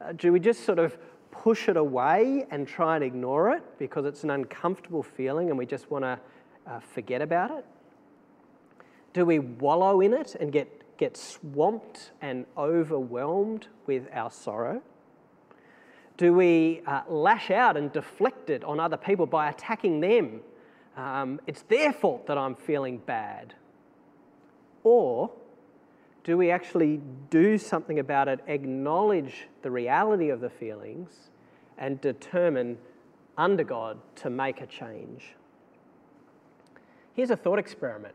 Uh, 0.00 0.10
do 0.14 0.32
we 0.32 0.40
just 0.40 0.64
sort 0.64 0.80
of 0.80 0.98
push 1.30 1.68
it 1.68 1.76
away 1.76 2.44
and 2.50 2.66
try 2.66 2.96
and 2.96 3.04
ignore 3.04 3.52
it 3.52 3.62
because 3.78 4.04
it's 4.04 4.24
an 4.24 4.30
uncomfortable 4.30 5.04
feeling 5.04 5.50
and 5.50 5.56
we 5.56 5.64
just 5.64 5.92
want 5.92 6.02
to 6.02 6.18
uh, 6.66 6.80
forget 6.80 7.22
about 7.22 7.52
it? 7.52 7.64
Do 9.12 9.24
we 9.24 9.38
wallow 9.38 10.00
in 10.00 10.12
it 10.12 10.34
and 10.40 10.50
get 10.50 10.96
get 10.96 11.16
swamped 11.16 12.10
and 12.20 12.46
overwhelmed 12.56 13.68
with 13.86 14.08
our 14.12 14.32
sorrow? 14.32 14.82
Do 16.16 16.32
we 16.32 16.82
uh, 16.84 17.02
lash 17.08 17.52
out 17.52 17.76
and 17.76 17.92
deflect 17.92 18.50
it 18.50 18.64
on 18.64 18.80
other 18.80 18.96
people 18.96 19.24
by 19.24 19.50
attacking 19.50 20.00
them? 20.00 20.40
Um, 20.98 21.40
it's 21.46 21.62
their 21.62 21.92
fault 21.92 22.26
that 22.26 22.36
I'm 22.36 22.56
feeling 22.56 22.98
bad. 22.98 23.54
Or 24.82 25.30
do 26.24 26.36
we 26.36 26.50
actually 26.50 27.00
do 27.30 27.56
something 27.56 28.00
about 28.00 28.26
it, 28.26 28.40
acknowledge 28.48 29.46
the 29.62 29.70
reality 29.70 30.28
of 30.28 30.40
the 30.40 30.50
feelings, 30.50 31.30
and 31.78 32.00
determine 32.00 32.78
under 33.36 33.62
God 33.62 33.98
to 34.16 34.28
make 34.28 34.60
a 34.60 34.66
change? 34.66 35.36
Here's 37.14 37.30
a 37.30 37.36
thought 37.36 37.60
experiment. 37.60 38.14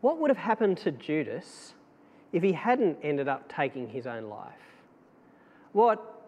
What 0.00 0.18
would 0.18 0.30
have 0.30 0.38
happened 0.38 0.78
to 0.78 0.90
Judas 0.90 1.74
if 2.32 2.42
he 2.42 2.52
hadn't 2.52 2.98
ended 3.02 3.28
up 3.28 3.52
taking 3.54 3.90
his 3.90 4.06
own 4.06 4.30
life? 4.30 4.54
What, 5.72 6.22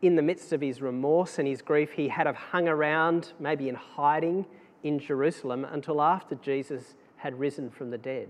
in 0.00 0.14
the 0.14 0.22
midst 0.22 0.52
of 0.52 0.60
his 0.60 0.80
remorse 0.80 1.40
and 1.40 1.48
his 1.48 1.60
grief, 1.60 1.92
he 1.92 2.08
had 2.08 2.28
have 2.28 2.36
hung 2.36 2.68
around, 2.68 3.32
maybe 3.40 3.68
in 3.68 3.74
hiding 3.74 4.46
in 4.82 4.98
Jerusalem 4.98 5.64
until 5.64 6.00
after 6.00 6.34
Jesus 6.34 6.94
had 7.16 7.38
risen 7.38 7.70
from 7.70 7.90
the 7.90 7.98
dead? 7.98 8.28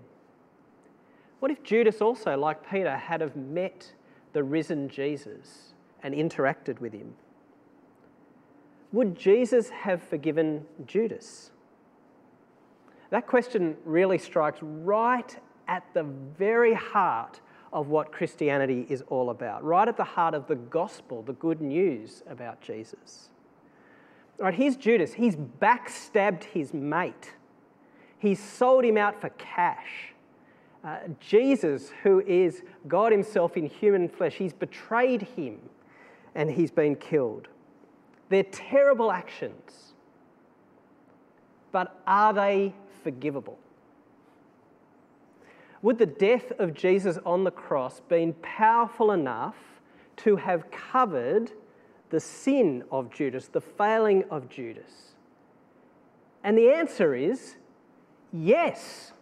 What 1.40 1.50
if 1.50 1.62
Judas 1.62 2.00
also, 2.00 2.37
like 2.37 2.68
Peter, 2.68 2.96
had 2.96 3.20
have 3.20 3.37
met 3.37 3.92
the 4.32 4.42
risen 4.42 4.88
Jesus 4.88 5.74
and 6.02 6.14
interacted 6.14 6.80
with 6.80 6.92
him? 6.92 7.14
Would 8.92 9.16
Jesus 9.18 9.68
have 9.70 10.02
forgiven 10.02 10.64
Judas? 10.87 11.50
That 13.11 13.26
question 13.26 13.76
really 13.85 14.18
strikes 14.18 14.61
right 14.62 15.37
at 15.68 15.85
the 15.94 16.04
very 16.04 16.74
heart 16.74 17.40
of 17.72 17.88
what 17.88 18.12
Christianity 18.12 18.87
is 18.88 19.02
all 19.09 19.30
about, 19.30 19.62
right 19.64 19.87
at 19.87 19.96
the 19.96 20.04
heart 20.04 20.35
of 20.35 20.46
the 20.46 20.54
gospel, 20.54 21.22
the 21.22 21.35
good 21.35 21.61
news 21.61 22.22
about 22.28 22.61
Jesus. 22.61 23.30
Right, 24.38 24.55
here's 24.55 24.77
Judas. 24.77 25.14
He's 25.14 25.37
backstabbed 25.37 26.44
his 26.44 26.75
mate. 26.75 27.35
He's 28.18 28.42
sold 28.42 28.85
him 28.85 28.99
out 28.99 29.20
for 29.20 29.31
cash. 29.31 30.12
Uh, 30.85 30.99
Jesus, 31.20 31.90
who 32.03 32.20
is 32.20 32.62
God 32.87 33.12
Himself 33.12 33.57
in 33.57 33.66
human 33.66 34.09
flesh, 34.09 34.35
he's 34.35 34.53
betrayed 34.53 35.22
him 35.22 35.59
and 36.35 36.51
he's 36.51 36.70
been 36.70 36.96
killed. 36.96 37.49
They're 38.29 38.44
terrible 38.44 39.11
actions. 39.11 39.94
But 41.72 42.01
are 42.07 42.33
they 42.33 42.75
forgivable? 43.03 43.59
Would 45.83 45.99
the 45.99 46.07
death 46.07 46.53
of 46.59 46.75
Jesus 46.75 47.18
on 47.25 47.44
the 47.44 47.51
cross 47.51 48.01
been 48.01 48.35
powerful 48.35 49.12
enough 49.12 49.57
to 50.18 50.37
have 50.37 50.70
covered 50.70 51.53
the 52.11 52.21
sin 52.21 52.85
of 52.90 53.12
Judas, 53.12 53.49
the 53.49 53.61
failing 53.61 54.25
of 54.31 54.49
Judas? 54.49 55.14
And 56.45 56.57
the 56.57 56.71
answer 56.71 57.14
is 57.14 57.57
yes. 58.33 59.12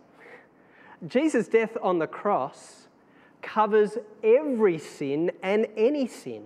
Jesus' 1.07 1.49
death 1.49 1.77
on 1.83 1.99
the 1.99 2.07
cross 2.07 2.89
covers 3.43 3.99
every 4.23 4.79
sin 4.79 5.31
and 5.43 5.67
any 5.77 6.07
sin. 6.07 6.45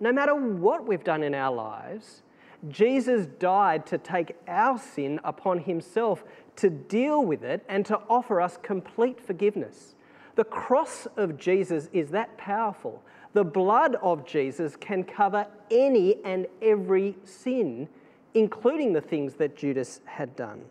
No 0.00 0.12
matter 0.12 0.34
what 0.34 0.86
we've 0.86 1.04
done 1.04 1.22
in 1.22 1.34
our 1.34 1.54
lives, 1.54 2.22
Jesus 2.68 3.26
died 3.38 3.86
to 3.86 3.98
take 3.98 4.36
our 4.46 4.78
sin 4.78 5.18
upon 5.24 5.60
himself 5.60 6.24
to 6.56 6.68
deal 6.68 7.24
with 7.24 7.42
it 7.42 7.64
and 7.68 7.86
to 7.86 7.98
offer 8.08 8.40
us 8.40 8.58
complete 8.62 9.20
forgiveness. 9.20 9.94
The 10.36 10.44
cross 10.44 11.06
of 11.16 11.38
Jesus 11.38 11.88
is 11.92 12.10
that 12.10 12.36
powerful. 12.36 13.02
The 13.32 13.44
blood 13.44 13.96
of 14.02 14.26
Jesus 14.26 14.74
can 14.76 15.04
cover 15.04 15.46
any 15.70 16.16
and 16.24 16.46
every 16.60 17.16
sin, 17.24 17.88
including 18.34 18.92
the 18.92 19.00
things 19.00 19.34
that 19.34 19.56
Judas 19.56 20.00
had 20.04 20.34
done. 20.34 20.62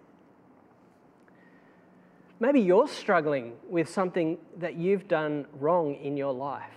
Maybe 2.41 2.61
you're 2.61 2.87
struggling 2.87 3.53
with 3.69 3.89
something 3.89 4.37
that 4.57 4.75
you've 4.75 5.07
done 5.07 5.45
wrong 5.59 5.95
in 5.95 6.15
your 6.15 6.33
life, 6.33 6.71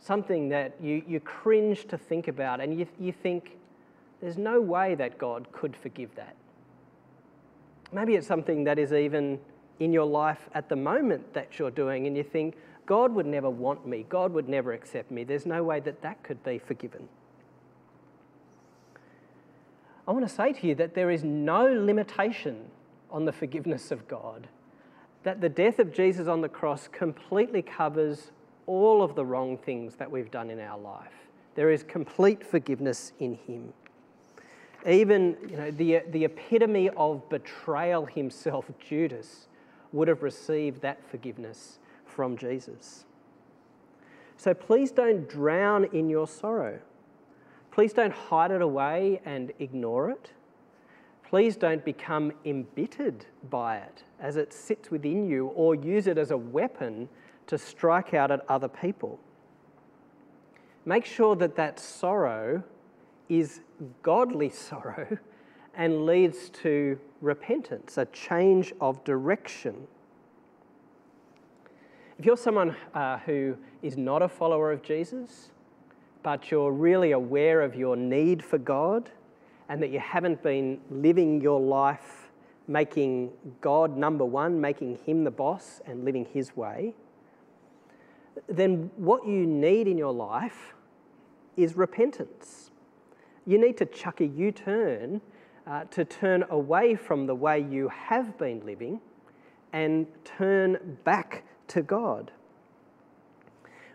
something 0.00 0.48
that 0.50 0.74
you, 0.80 1.02
you 1.06 1.20
cringe 1.20 1.86
to 1.88 1.98
think 1.98 2.28
about, 2.28 2.60
and 2.60 2.78
you, 2.78 2.86
you 2.98 3.12
think, 3.12 3.58
there's 4.20 4.38
no 4.38 4.60
way 4.60 4.94
that 4.94 5.18
God 5.18 5.50
could 5.52 5.76
forgive 5.76 6.14
that. 6.14 6.34
Maybe 7.92 8.14
it's 8.14 8.26
something 8.26 8.64
that 8.64 8.78
is 8.78 8.92
even 8.92 9.38
in 9.80 9.92
your 9.92 10.06
life 10.06 10.48
at 10.54 10.68
the 10.68 10.76
moment 10.76 11.34
that 11.34 11.58
you're 11.58 11.70
doing, 11.70 12.06
and 12.06 12.16
you 12.16 12.22
think, 12.22 12.54
God 12.86 13.14
would 13.14 13.26
never 13.26 13.48
want 13.48 13.86
me, 13.86 14.04
God 14.08 14.32
would 14.32 14.48
never 14.48 14.72
accept 14.72 15.10
me. 15.10 15.24
There's 15.24 15.46
no 15.46 15.64
way 15.64 15.80
that 15.80 16.02
that 16.02 16.22
could 16.22 16.42
be 16.44 16.58
forgiven. 16.58 17.08
I 20.06 20.12
want 20.12 20.28
to 20.28 20.34
say 20.34 20.52
to 20.52 20.66
you 20.66 20.74
that 20.74 20.94
there 20.94 21.10
is 21.10 21.24
no 21.24 21.64
limitation 21.64 22.66
on 23.10 23.24
the 23.24 23.32
forgiveness 23.32 23.90
of 23.90 24.06
God, 24.06 24.48
that 25.22 25.40
the 25.40 25.48
death 25.48 25.78
of 25.78 25.94
Jesus 25.94 26.28
on 26.28 26.42
the 26.42 26.48
cross 26.48 26.88
completely 26.88 27.62
covers 27.62 28.32
all 28.66 29.02
of 29.02 29.14
the 29.14 29.24
wrong 29.24 29.56
things 29.56 29.94
that 29.96 30.10
we've 30.10 30.30
done 30.30 30.50
in 30.50 30.60
our 30.60 30.78
life. 30.78 31.12
There 31.54 31.70
is 31.70 31.82
complete 31.82 32.44
forgiveness 32.44 33.12
in 33.18 33.34
Him. 33.46 33.72
Even 34.86 35.36
you 35.48 35.56
know, 35.56 35.70
the, 35.70 36.02
the 36.10 36.24
epitome 36.24 36.90
of 36.90 37.26
betrayal 37.30 38.04
himself, 38.04 38.70
Judas, 38.88 39.48
would 39.92 40.08
have 40.08 40.22
received 40.22 40.82
that 40.82 40.98
forgiveness 41.10 41.78
from 42.14 42.36
Jesus. 42.36 43.04
So 44.36 44.54
please 44.54 44.90
don't 44.90 45.28
drown 45.28 45.84
in 45.92 46.08
your 46.08 46.26
sorrow. 46.26 46.80
Please 47.70 47.92
don't 47.92 48.12
hide 48.12 48.50
it 48.50 48.62
away 48.62 49.20
and 49.24 49.52
ignore 49.58 50.10
it. 50.10 50.30
Please 51.28 51.56
don't 51.56 51.84
become 51.84 52.32
embittered 52.44 53.26
by 53.50 53.78
it 53.78 54.04
as 54.20 54.36
it 54.36 54.52
sits 54.52 54.90
within 54.90 55.28
you 55.28 55.46
or 55.48 55.74
use 55.74 56.06
it 56.06 56.18
as 56.18 56.30
a 56.30 56.36
weapon 56.36 57.08
to 57.46 57.58
strike 57.58 58.14
out 58.14 58.30
at 58.30 58.48
other 58.48 58.68
people. 58.68 59.18
Make 60.84 61.04
sure 61.04 61.34
that 61.36 61.56
that 61.56 61.80
sorrow 61.80 62.62
is 63.28 63.60
godly 64.02 64.50
sorrow 64.68 65.18
and 65.74 66.06
leads 66.06 66.50
to 66.50 66.98
repentance, 67.20 67.98
a 67.98 68.06
change 68.06 68.72
of 68.80 69.02
direction. 69.02 69.88
If 72.18 72.24
you're 72.24 72.36
someone 72.36 72.76
uh, 72.94 73.18
who 73.18 73.56
is 73.82 73.96
not 73.96 74.22
a 74.22 74.28
follower 74.28 74.70
of 74.70 74.82
Jesus, 74.82 75.50
but 76.22 76.50
you're 76.50 76.70
really 76.70 77.10
aware 77.10 77.60
of 77.60 77.74
your 77.74 77.96
need 77.96 78.44
for 78.44 78.56
God 78.56 79.10
and 79.68 79.82
that 79.82 79.90
you 79.90 79.98
haven't 79.98 80.40
been 80.40 80.80
living 80.90 81.40
your 81.40 81.60
life 81.60 82.30
making 82.68 83.30
God 83.60 83.96
number 83.96 84.24
one, 84.24 84.60
making 84.60 84.98
Him 85.04 85.24
the 85.24 85.30
boss, 85.30 85.80
and 85.86 86.04
living 86.04 86.24
His 86.32 86.56
way, 86.56 86.94
then 88.48 88.90
what 88.96 89.26
you 89.26 89.44
need 89.44 89.88
in 89.88 89.98
your 89.98 90.12
life 90.12 90.74
is 91.56 91.76
repentance. 91.76 92.70
You 93.44 93.58
need 93.58 93.76
to 93.78 93.86
chuck 93.86 94.20
a 94.20 94.26
U 94.26 94.52
turn 94.52 95.20
uh, 95.66 95.84
to 95.84 96.04
turn 96.04 96.44
away 96.48 96.94
from 96.94 97.26
the 97.26 97.34
way 97.34 97.60
you 97.60 97.88
have 97.88 98.38
been 98.38 98.64
living 98.64 99.00
and 99.72 100.06
turn 100.24 100.98
back 101.04 101.44
to 101.68 101.82
God. 101.82 102.32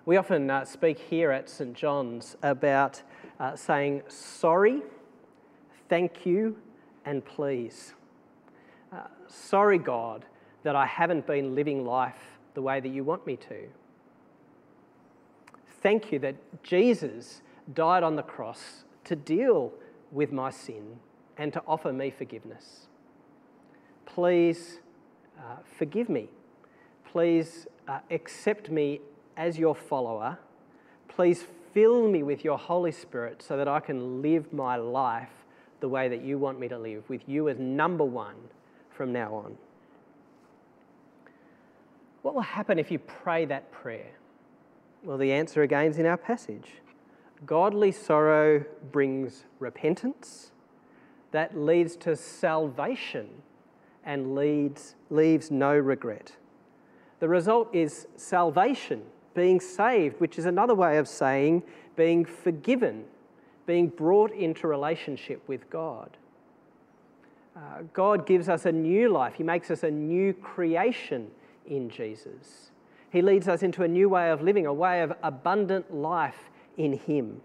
We 0.05 0.17
often 0.17 0.49
uh, 0.49 0.65
speak 0.65 0.99
here 0.99 1.31
at 1.31 1.49
St. 1.49 1.73
John's 1.73 2.35
about 2.41 3.03
uh, 3.39 3.55
saying 3.55 4.03
sorry, 4.07 4.81
thank 5.87 6.25
you, 6.25 6.57
and 7.05 7.23
please. 7.23 7.93
Uh, 8.91 9.01
sorry, 9.27 9.77
God, 9.77 10.25
that 10.63 10.75
I 10.75 10.85
haven't 10.85 11.27
been 11.27 11.53
living 11.53 11.85
life 11.85 12.39
the 12.53 12.61
way 12.61 12.79
that 12.79 12.89
you 12.89 13.03
want 13.03 13.25
me 13.27 13.35
to. 13.37 13.67
Thank 15.81 16.11
you 16.11 16.19
that 16.19 16.35
Jesus 16.63 17.41
died 17.73 18.03
on 18.03 18.15
the 18.15 18.23
cross 18.23 18.83
to 19.05 19.15
deal 19.15 19.71
with 20.11 20.31
my 20.31 20.49
sin 20.49 20.99
and 21.37 21.53
to 21.53 21.61
offer 21.67 21.93
me 21.93 22.09
forgiveness. 22.09 22.87
Please 24.05 24.79
uh, 25.39 25.57
forgive 25.77 26.09
me. 26.09 26.29
Please 27.11 27.67
uh, 27.87 27.99
accept 28.11 28.69
me 28.69 29.01
as 29.35 29.57
your 29.57 29.73
follower. 29.73 30.37
Please 31.07 31.43
fill 31.73 32.07
me 32.07 32.23
with 32.23 32.43
your 32.43 32.57
Holy 32.57 32.91
Spirit 32.91 33.41
so 33.41 33.57
that 33.57 33.67
I 33.67 33.79
can 33.79 34.21
live 34.21 34.53
my 34.53 34.75
life 34.75 35.29
the 35.79 35.89
way 35.89 36.07
that 36.09 36.21
you 36.21 36.37
want 36.37 36.59
me 36.59 36.67
to 36.67 36.77
live, 36.77 37.09
with 37.09 37.27
you 37.27 37.49
as 37.49 37.57
number 37.57 38.03
one 38.03 38.35
from 38.91 39.13
now 39.13 39.33
on. 39.33 39.57
What 42.21 42.35
will 42.35 42.41
happen 42.41 42.77
if 42.77 42.91
you 42.91 42.99
pray 42.99 43.45
that 43.45 43.71
prayer? 43.71 44.11
Well, 45.03 45.17
the 45.17 45.31
answer 45.31 45.61
again 45.63 45.85
is 45.85 45.97
in 45.97 46.05
our 46.05 46.17
passage. 46.17 46.73
Godly 47.45 47.93
sorrow 47.93 48.65
brings 48.91 49.45
repentance 49.59 50.51
that 51.31 51.57
leads 51.57 51.95
to 51.95 52.15
salvation 52.15 53.29
and 54.03 54.35
leads, 54.35 54.95
leaves 55.09 55.49
no 55.49 55.73
regret. 55.73 56.33
The 57.19 57.27
result 57.27 57.73
is 57.73 58.07
salvation, 58.15 59.01
being 59.33 59.59
saved, 59.59 60.19
which 60.19 60.37
is 60.37 60.45
another 60.45 60.75
way 60.75 60.97
of 60.97 61.07
saying 61.07 61.63
being 61.95 62.23
forgiven, 62.23 63.03
being 63.65 63.87
brought 63.89 64.31
into 64.31 64.67
relationship 64.67 65.41
with 65.47 65.69
God. 65.69 66.15
Uh, 67.55 67.81
God 67.91 68.25
gives 68.25 68.47
us 68.47 68.65
a 68.65 68.71
new 68.71 69.09
life, 69.09 69.35
He 69.35 69.43
makes 69.43 69.69
us 69.69 69.83
a 69.83 69.91
new 69.91 70.33
creation 70.33 71.29
in 71.65 71.89
Jesus. 71.89 72.71
He 73.11 73.21
leads 73.21 73.47
us 73.47 73.63
into 73.63 73.83
a 73.83 73.87
new 73.87 74.07
way 74.07 74.29
of 74.29 74.41
living, 74.41 74.65
a 74.65 74.73
way 74.73 75.01
of 75.01 75.13
abundant 75.23 75.93
life 75.93 76.49
in 76.77 76.93
Him. 76.93 77.41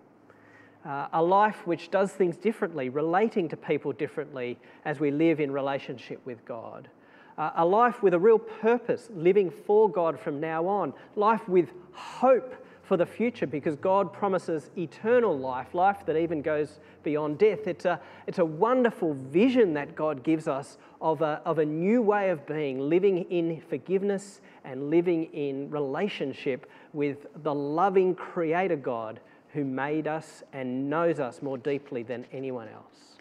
Uh, 0.84 1.08
a 1.14 1.22
life 1.22 1.66
which 1.66 1.90
does 1.90 2.12
things 2.12 2.36
differently, 2.36 2.90
relating 2.90 3.48
to 3.48 3.56
people 3.56 3.90
differently 3.92 4.58
as 4.84 5.00
we 5.00 5.10
live 5.10 5.40
in 5.40 5.50
relationship 5.50 6.20
with 6.26 6.44
God. 6.44 6.88
Uh, 7.36 7.50
a 7.56 7.64
life 7.64 8.02
with 8.02 8.14
a 8.14 8.18
real 8.18 8.38
purpose, 8.38 9.08
living 9.14 9.50
for 9.50 9.90
God 9.90 10.18
from 10.18 10.40
now 10.40 10.66
on. 10.66 10.92
Life 11.16 11.48
with 11.48 11.70
hope 11.92 12.54
for 12.84 12.96
the 12.96 13.06
future 13.06 13.46
because 13.46 13.76
God 13.76 14.12
promises 14.12 14.70
eternal 14.76 15.36
life, 15.36 15.74
life 15.74 16.04
that 16.06 16.16
even 16.16 16.42
goes 16.42 16.80
beyond 17.02 17.38
death. 17.38 17.66
It's 17.66 17.86
a, 17.86 18.00
it's 18.26 18.38
a 18.38 18.44
wonderful 18.44 19.14
vision 19.14 19.74
that 19.74 19.96
God 19.96 20.22
gives 20.22 20.46
us 20.46 20.76
of 21.00 21.22
a, 21.22 21.40
of 21.44 21.58
a 21.58 21.64
new 21.64 22.02
way 22.02 22.30
of 22.30 22.46
being, 22.46 22.78
living 22.78 23.22
in 23.30 23.60
forgiveness 23.68 24.40
and 24.64 24.90
living 24.90 25.24
in 25.32 25.70
relationship 25.70 26.70
with 26.92 27.26
the 27.42 27.54
loving 27.54 28.14
Creator 28.14 28.76
God 28.76 29.20
who 29.52 29.64
made 29.64 30.06
us 30.06 30.42
and 30.52 30.90
knows 30.90 31.20
us 31.20 31.40
more 31.40 31.58
deeply 31.58 32.02
than 32.02 32.26
anyone 32.32 32.68
else. 32.68 33.13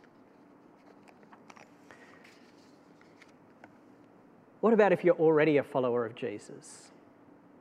What 4.63 4.71
about 4.71 4.93
if 4.93 5.03
you're 5.03 5.19
already 5.19 5.57
a 5.57 5.63
follower 5.63 6.05
of 6.05 6.15
Jesus? 6.15 6.93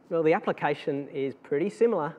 Well, 0.09 0.23
the 0.23 0.35
application 0.35 1.09
is 1.09 1.35
pretty 1.35 1.69
similar 1.69 2.17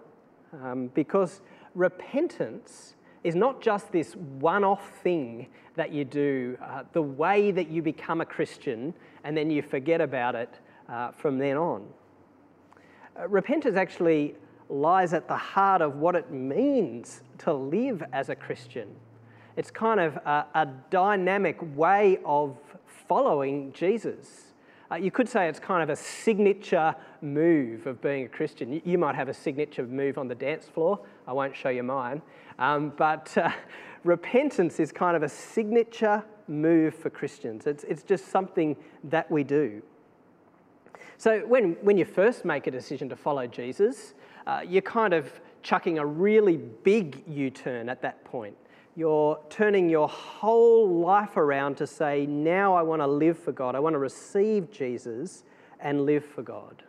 um, 0.61 0.87
because 0.93 1.39
repentance 1.73 2.95
is 3.23 3.33
not 3.33 3.61
just 3.61 3.93
this 3.93 4.13
one 4.17 4.65
off 4.65 4.89
thing 5.01 5.47
that 5.77 5.93
you 5.93 6.03
do, 6.03 6.57
uh, 6.61 6.83
the 6.91 7.01
way 7.01 7.49
that 7.51 7.69
you 7.69 7.81
become 7.81 8.19
a 8.19 8.25
Christian 8.25 8.93
and 9.23 9.37
then 9.37 9.49
you 9.49 9.61
forget 9.61 10.01
about 10.01 10.35
it 10.35 10.59
uh, 10.89 11.11
from 11.11 11.37
then 11.37 11.55
on. 11.55 11.87
Uh, 13.17 13.29
repentance 13.29 13.77
actually 13.77 14.35
lies 14.67 15.13
at 15.13 15.29
the 15.29 15.37
heart 15.37 15.81
of 15.81 15.95
what 15.95 16.13
it 16.13 16.29
means 16.29 17.21
to 17.37 17.53
live 17.53 18.03
as 18.11 18.27
a 18.27 18.35
Christian. 18.35 18.93
It's 19.55 19.71
kind 19.71 20.01
of 20.01 20.17
a, 20.17 20.45
a 20.53 20.67
dynamic 20.89 21.57
way 21.73 22.19
of 22.25 22.57
following 23.07 23.71
Jesus. 23.71 24.49
Uh, 24.93 24.97
you 24.97 25.09
could 25.09 25.27
say 25.27 25.47
it's 25.47 25.59
kind 25.59 25.81
of 25.81 25.89
a 25.89 25.95
signature 25.95 26.95
move 27.21 27.87
of 27.87 27.99
being 27.99 28.25
a 28.25 28.29
Christian. 28.29 28.71
You, 28.71 28.81
you, 28.85 28.97
might 28.99 29.15
have 29.15 29.27
a 29.27 29.33
signature 29.33 29.87
move 29.87 30.19
on 30.19 30.27
the 30.27 30.35
dance 30.35 30.65
floor. 30.65 30.99
I 31.27 31.33
won't 31.33 31.55
show 31.55 31.69
you 31.69 31.81
mine. 31.81 32.21
Um, 32.59 32.93
but 32.95 33.35
uh, 33.35 33.49
repentance 34.03 34.79
is 34.79 34.91
kind 34.91 35.17
of 35.17 35.23
a 35.23 35.29
signature 35.29 36.23
move 36.47 36.93
for 36.93 37.09
Christians. 37.09 37.65
It's, 37.65 37.83
it's 37.85 38.03
just 38.03 38.27
something 38.27 38.75
that 39.05 39.31
we 39.31 39.43
do. 39.43 39.81
So 41.17 41.39
when, 41.47 41.73
when 41.81 41.97
you 41.97 42.05
first 42.05 42.45
make 42.45 42.67
a 42.67 42.71
decision 42.71 43.09
to 43.09 43.15
follow 43.15 43.47
Jesus, 43.47 44.13
uh, 44.45 44.61
you're 44.67 44.83
kind 44.83 45.15
of 45.15 45.41
chucking 45.63 45.97
a 45.97 46.05
really 46.05 46.57
big 46.57 47.23
U 47.27 47.49
turn 47.49 47.89
at 47.89 48.03
that 48.03 48.23
point. 48.25 48.55
You're 48.95 49.39
turning 49.49 49.89
your 49.89 50.07
whole 50.07 50.87
life 50.87 51.35
around 51.35 51.77
to 51.77 51.87
say, 51.87 52.27
now 52.27 52.75
I 52.75 52.83
want 52.83 53.01
to 53.01 53.07
live 53.07 53.39
for 53.39 53.51
God. 53.51 53.75
I 53.75 53.79
want 53.79 53.95
to 53.95 53.99
receive 53.99 54.71
Jesus 54.71 55.43
and 55.79 56.05
live 56.05 56.23
for 56.23 56.43
God. 56.43 56.83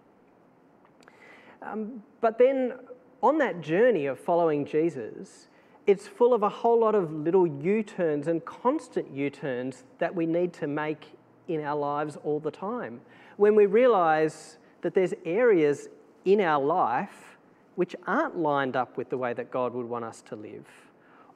Um, 1.63 2.03
but 2.21 2.39
then 2.39 2.75
on 3.23 3.39
that 3.39 3.63
journey 3.63 4.05
of 4.05 4.21
following 4.21 4.67
Jesus, 4.67 5.49
it's 5.87 6.07
full 6.07 6.35
of 6.35 6.43
a 6.43 6.49
whole 6.49 6.79
lot 6.79 6.95
of 6.95 7.11
little 7.11 7.47
U 7.47 7.83
turns 7.83 8.29
and 8.29 8.45
constant 8.45 9.11
U 9.11 9.31
turns 9.31 9.85
that 9.99 10.15
we 10.15 10.27
need 10.27 10.53
to 10.55 10.67
make 10.67 11.07
in 11.49 11.63
our 11.63 11.77
lives 11.77 12.19
all 12.23 12.39
the 12.39 12.51
time. 12.51 13.01
When 13.39 13.55
we 13.55 13.65
realize 13.65 14.59
that 14.83 14.95
there's 14.95 15.15
areas 15.25 15.89
in 16.27 16.43
our 16.43 16.63
life 16.63 17.39
which 17.77 17.97
aren't 18.07 18.37
lined 18.37 18.77
up 18.77 18.99
with 18.99 19.09
the 19.09 19.17
way 19.17 19.33
that 19.33 19.51
God 19.51 19.73
would 19.73 19.87
want 19.87 20.05
us 20.05 20.23
to 20.23 20.37
live 20.37 20.67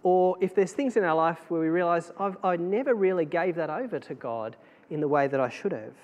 or 0.03 0.37
if 0.41 0.55
there's 0.55 0.73
things 0.73 0.97
in 0.97 1.05
our 1.05 1.15
life 1.15 1.39
where 1.49 1.61
we 1.61 1.69
realize 1.69 2.13
i 2.45 2.57
never 2.57 2.95
really 2.95 3.25
gave 3.25 3.57
that 3.57 3.71
over 3.71 3.99
to 3.99 4.15
God 4.15 4.57
in 4.91 5.01
the 5.01 5.09
way 5.09 5.27
that 5.27 5.41
I 5.41 5.49
should 5.49 5.73
have. 5.73 5.95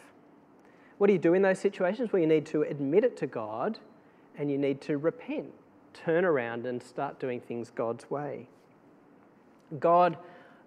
What 0.99 1.09
do 1.09 1.13
you 1.13 1.19
do 1.19 1.35
in 1.35 1.43
those 1.43 1.59
situations? 1.59 2.13
Well, 2.13 2.21
you 2.21 2.29
need 2.29 2.47
to 2.47 2.63
admit 2.63 3.05
it 3.05 3.17
to 3.19 3.27
God 3.27 3.79
and 4.39 4.51
you 4.51 4.59
need 4.59 4.81
to 4.83 4.99
repent, 4.99 5.53
turn 5.93 6.25
around 6.25 6.67
and 6.67 6.83
start 6.83 7.19
doing 7.19 7.41
things 7.41 7.71
God's 7.71 8.11
way. 8.11 8.49
God, 9.81 10.17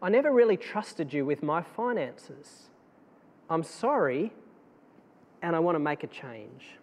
I 0.01 0.09
never 0.09 0.31
really 0.31 0.57
trusted 0.57 1.13
you 1.13 1.25
with 1.25 1.43
my 1.43 1.61
finances. 1.61 2.69
I'm 3.49 3.63
sorry 3.63 4.33
and 5.41 5.55
I 5.55 5.59
want 5.59 5.75
to 5.75 5.79
make 5.79 6.03
a 6.03 6.07
change. 6.07 6.77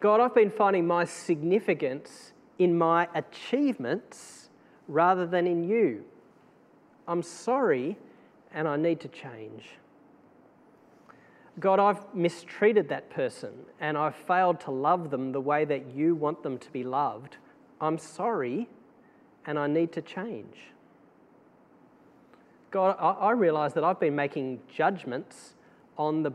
God, 0.00 0.20
I've 0.20 0.34
been 0.34 0.50
finding 0.50 0.86
my 0.86 1.04
significance 1.04 2.32
in 2.58 2.76
my 2.76 3.08
achievements 3.14 4.41
rather 4.88 5.26
than 5.26 5.46
in 5.46 5.68
you. 5.68 6.04
I'm 7.06 7.22
sorry 7.22 7.98
and 8.54 8.68
I 8.68 8.76
need 8.76 9.00
to 9.00 9.08
change. 9.08 9.70
God, 11.60 11.78
I've 11.78 12.14
mistreated 12.14 12.88
that 12.88 13.10
person 13.10 13.52
and 13.80 13.98
I've 13.98 14.14
failed 14.14 14.60
to 14.60 14.70
love 14.70 15.10
them 15.10 15.32
the 15.32 15.40
way 15.40 15.64
that 15.64 15.94
you 15.94 16.14
want 16.14 16.42
them 16.42 16.58
to 16.58 16.70
be 16.70 16.82
loved. 16.82 17.36
I'm 17.80 17.98
sorry 17.98 18.68
and 19.44 19.58
I 19.58 19.66
need 19.66 19.92
to 19.92 20.02
change. 20.02 20.56
God, 22.70 22.96
I, 22.98 23.32
realize 23.32 23.74
that 23.74 23.84
I've 23.84 24.00
been 24.00 24.16
making 24.16 24.60
judgments 24.74 25.56
on 25.98 26.22
the 26.22 26.30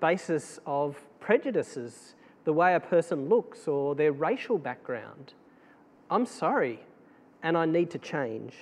basis 0.00 0.60
of 0.64 0.96
prejudices, 1.18 2.14
the 2.44 2.52
way 2.52 2.76
a 2.76 2.80
person 2.80 3.28
looks 3.28 3.66
or 3.66 3.96
their 3.96 4.12
racial 4.12 4.58
background. 4.58 5.34
I'm 6.08 6.24
sorry 6.24 6.80
and 7.42 7.56
I 7.56 7.66
need 7.66 7.90
to 7.90 7.98
change. 7.98 8.54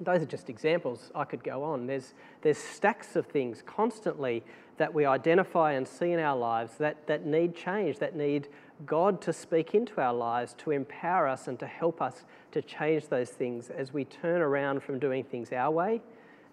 Those 0.00 0.22
are 0.22 0.26
just 0.26 0.48
examples. 0.48 1.10
I 1.14 1.24
could 1.24 1.44
go 1.44 1.62
on. 1.62 1.86
There's, 1.86 2.14
there's 2.42 2.58
stacks 2.58 3.16
of 3.16 3.26
things 3.26 3.62
constantly 3.66 4.42
that 4.78 4.94
we 4.94 5.04
identify 5.04 5.72
and 5.72 5.86
see 5.86 6.12
in 6.12 6.18
our 6.18 6.36
lives 6.36 6.78
that, 6.78 7.06
that 7.06 7.26
need 7.26 7.54
change, 7.54 7.98
that 7.98 8.16
need 8.16 8.48
God 8.86 9.20
to 9.22 9.32
speak 9.32 9.74
into 9.74 10.00
our 10.00 10.14
lives, 10.14 10.54
to 10.58 10.70
empower 10.70 11.28
us 11.28 11.48
and 11.48 11.58
to 11.58 11.66
help 11.66 12.00
us 12.00 12.24
to 12.52 12.62
change 12.62 13.08
those 13.08 13.28
things 13.28 13.68
as 13.68 13.92
we 13.92 14.06
turn 14.06 14.40
around 14.40 14.82
from 14.82 14.98
doing 14.98 15.22
things 15.22 15.52
our 15.52 15.70
way 15.70 16.00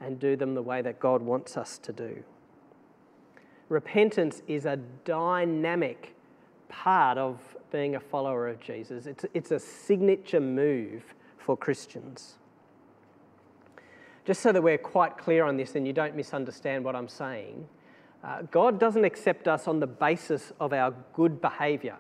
and 0.02 0.20
do 0.20 0.36
them 0.36 0.54
the 0.54 0.62
way 0.62 0.82
that 0.82 1.00
God 1.00 1.22
wants 1.22 1.56
us 1.56 1.78
to 1.80 1.94
do. 1.94 2.24
Repentance 3.70 4.42
is 4.48 4.66
a 4.66 4.78
dynamic 5.06 6.16
part 6.70 7.18
of 7.18 7.57
being 7.72 7.96
a 7.96 8.00
follower 8.00 8.48
of 8.48 8.60
Jesus, 8.60 9.06
it's, 9.06 9.26
it's 9.34 9.52
a 9.52 9.60
signature 9.60 10.40
move 10.40 11.04
for 11.38 11.58
Christians. 11.58 12.36
Just 14.26 14.42
so 14.42 14.52
that 14.52 14.62
we're 14.62 14.78
quite 14.78 15.18
clear 15.18 15.46
on 15.46 15.56
this 15.56 15.76
and 15.76 15.88
you 15.88 15.94
don't 15.94 16.16
misunderstand 16.16 16.84
what 16.84 16.96
I'm 16.96 17.08
saying, 17.08 17.68
uh, 18.24 18.42
God 18.52 18.80
doesn't 18.80 19.06
accept 19.06 19.48
us 19.48 19.68
on 19.68 19.80
the 19.80 19.88
basis 19.88 20.52
of 20.60 20.74
our 20.74 20.94
good 21.14 21.40
behaviour. 21.40 21.96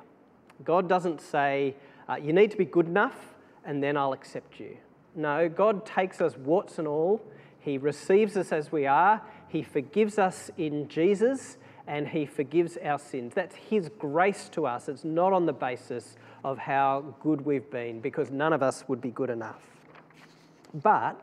God 0.63 0.89
doesn't 0.89 1.21
say, 1.21 1.75
uh, 2.10 2.15
you 2.15 2.34
need 2.34 2.51
to 2.51 2.58
be 2.58 2.65
good 2.65 2.88
enough 2.88 3.36
and 3.65 3.82
then 3.82 3.95
I'll 3.95 4.13
accept 4.13 4.60
you. 4.60 4.77
No, 5.15 5.47
God 5.47 5.86
takes 5.86 6.19
us 6.19 6.36
warts 6.38 6.80
and 6.80 6.88
all. 6.88 7.21
He 7.60 7.77
receives 7.77 8.38
us 8.38 8.51
as 8.51 8.71
we 8.71 8.86
are. 8.86 9.21
He 9.47 9.63
forgives 9.63 10.17
us 10.17 10.51
in 10.58 10.88
Jesus 10.88 11.58
and 11.88 12.08
He 12.08 12.26
forgives 12.26 12.78
our 12.84 13.00
sins. 13.00 13.34
That's 13.34 13.56
His 13.56 13.89
grace 13.97 14.50
to 14.50 14.67
us. 14.67 14.89
It's 14.89 15.04
not 15.04 15.34
on 15.34 15.45
the 15.45 15.54
basis 15.54 16.17
of 16.43 16.58
how 16.58 17.15
good 17.21 17.45
we've 17.45 17.69
been 17.71 18.02
because 18.02 18.30
none 18.30 18.54
of 18.54 18.62
us 18.62 18.84
would 18.88 19.02
be 19.02 19.10
good 19.10 19.30
enough. 19.30 19.62
But 20.73 21.19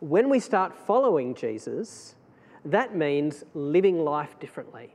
when 0.00 0.28
we 0.28 0.40
start 0.40 0.74
following 0.86 1.34
Jesus, 1.34 2.16
that 2.64 2.96
means 2.96 3.44
living 3.54 4.04
life 4.04 4.38
differently. 4.40 4.94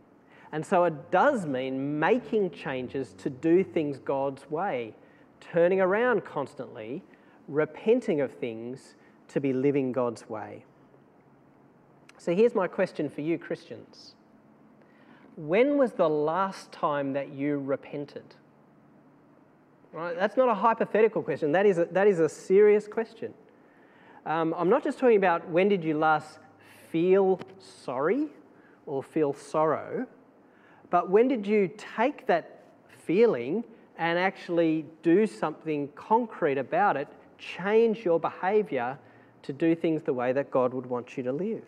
And 0.51 0.65
so 0.65 0.83
it 0.85 1.11
does 1.11 1.45
mean 1.45 1.99
making 1.99 2.51
changes 2.51 3.13
to 3.19 3.29
do 3.29 3.63
things 3.63 3.99
God's 3.99 4.49
way, 4.49 4.93
turning 5.39 5.81
around 5.81 6.25
constantly, 6.25 7.03
repenting 7.47 8.21
of 8.21 8.31
things 8.33 8.95
to 9.29 9.41
be 9.41 9.53
living 9.53 9.91
God's 9.91 10.29
way. 10.29 10.63
So 12.17 12.33
here's 12.33 12.55
my 12.55 12.67
question 12.67 13.09
for 13.09 13.21
you, 13.21 13.37
Christians. 13.37 14.15
When 15.37 15.77
was 15.77 15.93
the 15.93 16.09
last 16.09 16.71
time 16.71 17.13
that 17.13 17.31
you 17.31 17.59
repented? 17.59 18.35
Right? 19.93 20.15
That's 20.15 20.35
not 20.35 20.49
a 20.49 20.53
hypothetical 20.55 21.21
question, 21.21 21.51
that 21.51 21.65
is 21.65 21.77
a, 21.77 21.85
that 21.85 22.07
is 22.07 22.19
a 22.19 22.27
serious 22.27 22.87
question. 22.87 23.33
Um, 24.25 24.53
I'm 24.57 24.67
not 24.67 24.83
just 24.83 24.97
talking 24.97 25.15
about 25.15 25.47
when 25.47 25.69
did 25.69 25.83
you 25.83 25.97
last 25.97 26.39
feel 26.91 27.39
sorry 27.59 28.27
or 28.87 29.03
feel 29.03 29.31
sorrow, 29.31 30.07
but 30.89 31.09
when 31.09 31.27
did 31.27 31.45
you 31.45 31.69
take 31.77 32.25
that 32.25 32.63
feeling 32.89 33.63
and 33.97 34.17
actually 34.17 34.85
do 35.03 35.27
something 35.27 35.87
concrete 35.95 36.57
about 36.57 36.97
it, 36.97 37.07
change 37.37 38.03
your 38.03 38.19
behaviour 38.19 38.97
to 39.43 39.53
do 39.53 39.75
things 39.75 40.01
the 40.01 40.13
way 40.13 40.33
that 40.33 40.49
God 40.49 40.73
would 40.73 40.87
want 40.87 41.15
you 41.15 41.21
to 41.23 41.31
live? 41.31 41.63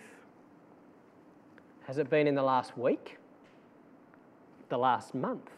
Has 1.85 1.99
it 1.99 2.09
been 2.09 2.25
in 2.25 2.33
the 2.33 2.43
last 2.43 2.75
week? 2.75 3.18
The 4.69 4.77
last 4.77 5.15
month? 5.15 5.49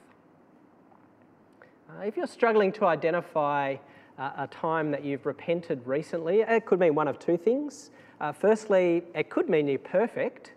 Uh, 1.90 2.04
if 2.04 2.16
you're 2.16 2.26
struggling 2.28 2.72
to 2.72 2.86
identify 2.86 3.76
uh, 4.18 4.32
a 4.38 4.48
time 4.48 4.90
that 4.92 5.04
you've 5.04 5.26
repented 5.26 5.86
recently, 5.86 6.42
it 6.42 6.66
could 6.66 6.80
mean 6.80 6.96
one 6.96 7.10
of 7.10 7.20
two 7.20 7.36
things. 7.36 7.92
Uh, 8.22 8.32
firstly, 8.32 9.04
it 9.14 9.30
could 9.30 9.50
mean 9.50 9.68
you're 9.68 9.80
perfect. 9.80 10.54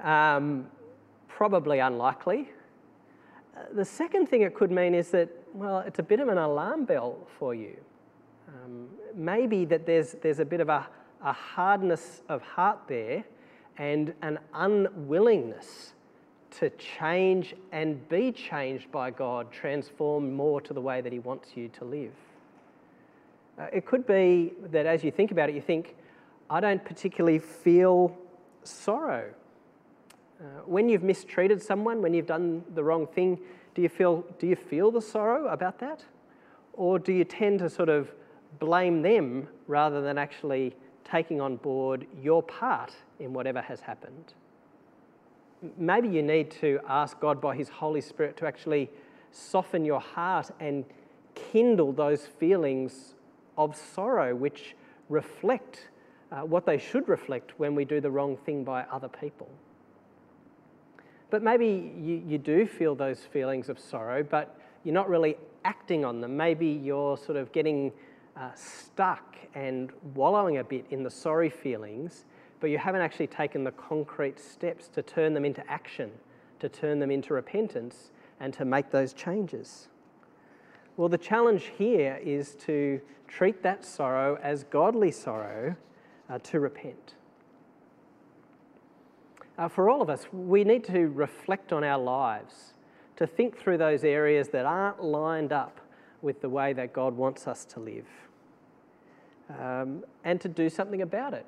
Um, 0.00 0.68
probably 1.26 1.80
unlikely. 1.80 2.50
Uh, 3.56 3.62
the 3.74 3.84
second 3.84 4.28
thing 4.28 4.42
it 4.42 4.54
could 4.54 4.70
mean 4.70 4.94
is 4.94 5.10
that, 5.10 5.28
well, 5.52 5.80
it's 5.80 5.98
a 5.98 6.02
bit 6.02 6.20
of 6.20 6.28
an 6.28 6.38
alarm 6.38 6.84
bell 6.84 7.26
for 7.38 7.56
you. 7.56 7.76
Um, 8.48 8.86
maybe 9.16 9.64
that 9.64 9.84
there's, 9.84 10.12
there's 10.22 10.38
a 10.38 10.44
bit 10.44 10.60
of 10.60 10.68
a, 10.68 10.86
a 11.24 11.32
hardness 11.32 12.22
of 12.28 12.40
heart 12.42 12.78
there 12.86 13.24
and 13.78 14.14
an 14.22 14.38
unwillingness 14.54 15.93
to 16.58 16.70
change 16.70 17.54
and 17.72 18.08
be 18.08 18.32
changed 18.32 18.90
by 18.92 19.10
God, 19.10 19.50
transform 19.52 20.34
more 20.34 20.60
to 20.60 20.72
the 20.72 20.80
way 20.80 21.00
that 21.00 21.12
He 21.12 21.18
wants 21.18 21.56
you 21.56 21.68
to 21.68 21.84
live. 21.84 22.12
Uh, 23.58 23.66
it 23.72 23.86
could 23.86 24.06
be 24.06 24.52
that 24.70 24.86
as 24.86 25.04
you 25.04 25.10
think 25.10 25.30
about 25.30 25.48
it, 25.48 25.54
you 25.54 25.60
think, 25.60 25.96
I 26.50 26.60
don't 26.60 26.84
particularly 26.84 27.38
feel 27.38 28.16
sorrow 28.64 29.32
uh, 30.40 30.44
when 30.66 30.88
you've 30.88 31.02
mistreated 31.02 31.62
someone, 31.62 32.02
when 32.02 32.12
you've 32.12 32.26
done 32.26 32.64
the 32.74 32.82
wrong 32.82 33.06
thing, 33.06 33.38
do 33.74 33.82
you, 33.82 33.88
feel, 33.88 34.24
do 34.38 34.46
you 34.46 34.56
feel 34.56 34.90
the 34.90 35.00
sorrow 35.00 35.46
about 35.48 35.78
that? 35.78 36.04
Or 36.72 36.98
do 36.98 37.12
you 37.12 37.24
tend 37.24 37.60
to 37.60 37.70
sort 37.70 37.88
of 37.88 38.12
blame 38.58 39.02
them 39.02 39.48
rather 39.68 40.00
than 40.00 40.18
actually 40.18 40.74
taking 41.04 41.40
on 41.40 41.56
board 41.56 42.06
your 42.20 42.42
part 42.42 42.92
in 43.20 43.32
whatever 43.32 43.60
has 43.60 43.80
happened? 43.80 44.34
Maybe 45.76 46.08
you 46.08 46.22
need 46.22 46.50
to 46.60 46.80
ask 46.88 47.18
God 47.20 47.40
by 47.40 47.56
His 47.56 47.68
Holy 47.68 48.00
Spirit 48.00 48.36
to 48.38 48.46
actually 48.46 48.90
soften 49.30 49.84
your 49.84 50.00
heart 50.00 50.50
and 50.60 50.84
kindle 51.34 51.92
those 51.92 52.26
feelings 52.26 53.14
of 53.56 53.76
sorrow 53.76 54.34
which 54.34 54.74
reflect 55.08 55.88
uh, 56.30 56.40
what 56.40 56.66
they 56.66 56.78
should 56.78 57.08
reflect 57.08 57.52
when 57.58 57.74
we 57.74 57.84
do 57.84 58.00
the 58.00 58.10
wrong 58.10 58.36
thing 58.36 58.64
by 58.64 58.82
other 58.84 59.08
people. 59.08 59.48
But 61.30 61.42
maybe 61.42 61.92
you, 61.98 62.22
you 62.26 62.38
do 62.38 62.66
feel 62.66 62.94
those 62.94 63.20
feelings 63.20 63.68
of 63.68 63.78
sorrow, 63.78 64.22
but 64.22 64.58
you're 64.84 64.94
not 64.94 65.08
really 65.08 65.36
acting 65.64 66.04
on 66.04 66.20
them. 66.20 66.36
Maybe 66.36 66.66
you're 66.66 67.16
sort 67.16 67.36
of 67.36 67.50
getting 67.52 67.92
uh, 68.36 68.50
stuck 68.54 69.36
and 69.54 69.92
wallowing 70.14 70.58
a 70.58 70.64
bit 70.64 70.86
in 70.90 71.02
the 71.02 71.10
sorry 71.10 71.50
feelings, 71.50 72.24
but 72.60 72.70
you 72.70 72.78
haven't 72.78 73.02
actually 73.02 73.26
taken 73.26 73.64
the 73.64 73.72
concrete 73.72 74.38
steps 74.38 74.88
to 74.88 75.02
turn 75.02 75.34
them 75.34 75.44
into 75.44 75.68
action, 75.70 76.10
to 76.60 76.68
turn 76.68 76.98
them 76.98 77.10
into 77.10 77.34
repentance, 77.34 78.10
and 78.40 78.52
to 78.54 78.64
make 78.64 78.90
those 78.90 79.12
changes. 79.12 79.88
Well, 80.96 81.08
the 81.08 81.18
challenge 81.18 81.72
here 81.76 82.20
is 82.22 82.54
to 82.66 83.00
treat 83.26 83.62
that 83.62 83.84
sorrow 83.84 84.38
as 84.42 84.64
godly 84.64 85.10
sorrow, 85.10 85.76
uh, 86.30 86.38
to 86.38 86.60
repent 86.60 87.14
uh, 89.56 89.68
for 89.68 89.88
all 89.88 90.02
of 90.02 90.10
us, 90.10 90.26
we 90.32 90.64
need 90.64 90.84
to 90.84 91.06
reflect 91.08 91.72
on 91.72 91.84
our 91.84 91.98
lives, 91.98 92.74
to 93.16 93.26
think 93.26 93.56
through 93.56 93.78
those 93.78 94.04
areas 94.04 94.48
that 94.48 94.66
aren't 94.66 95.02
lined 95.02 95.52
up 95.52 95.80
with 96.22 96.40
the 96.40 96.48
way 96.48 96.72
that 96.72 96.92
God 96.92 97.16
wants 97.16 97.46
us 97.46 97.64
to 97.66 97.80
live, 97.80 98.06
um, 99.60 100.02
and 100.24 100.40
to 100.40 100.48
do 100.48 100.68
something 100.68 101.02
about 101.02 101.34
it, 101.34 101.46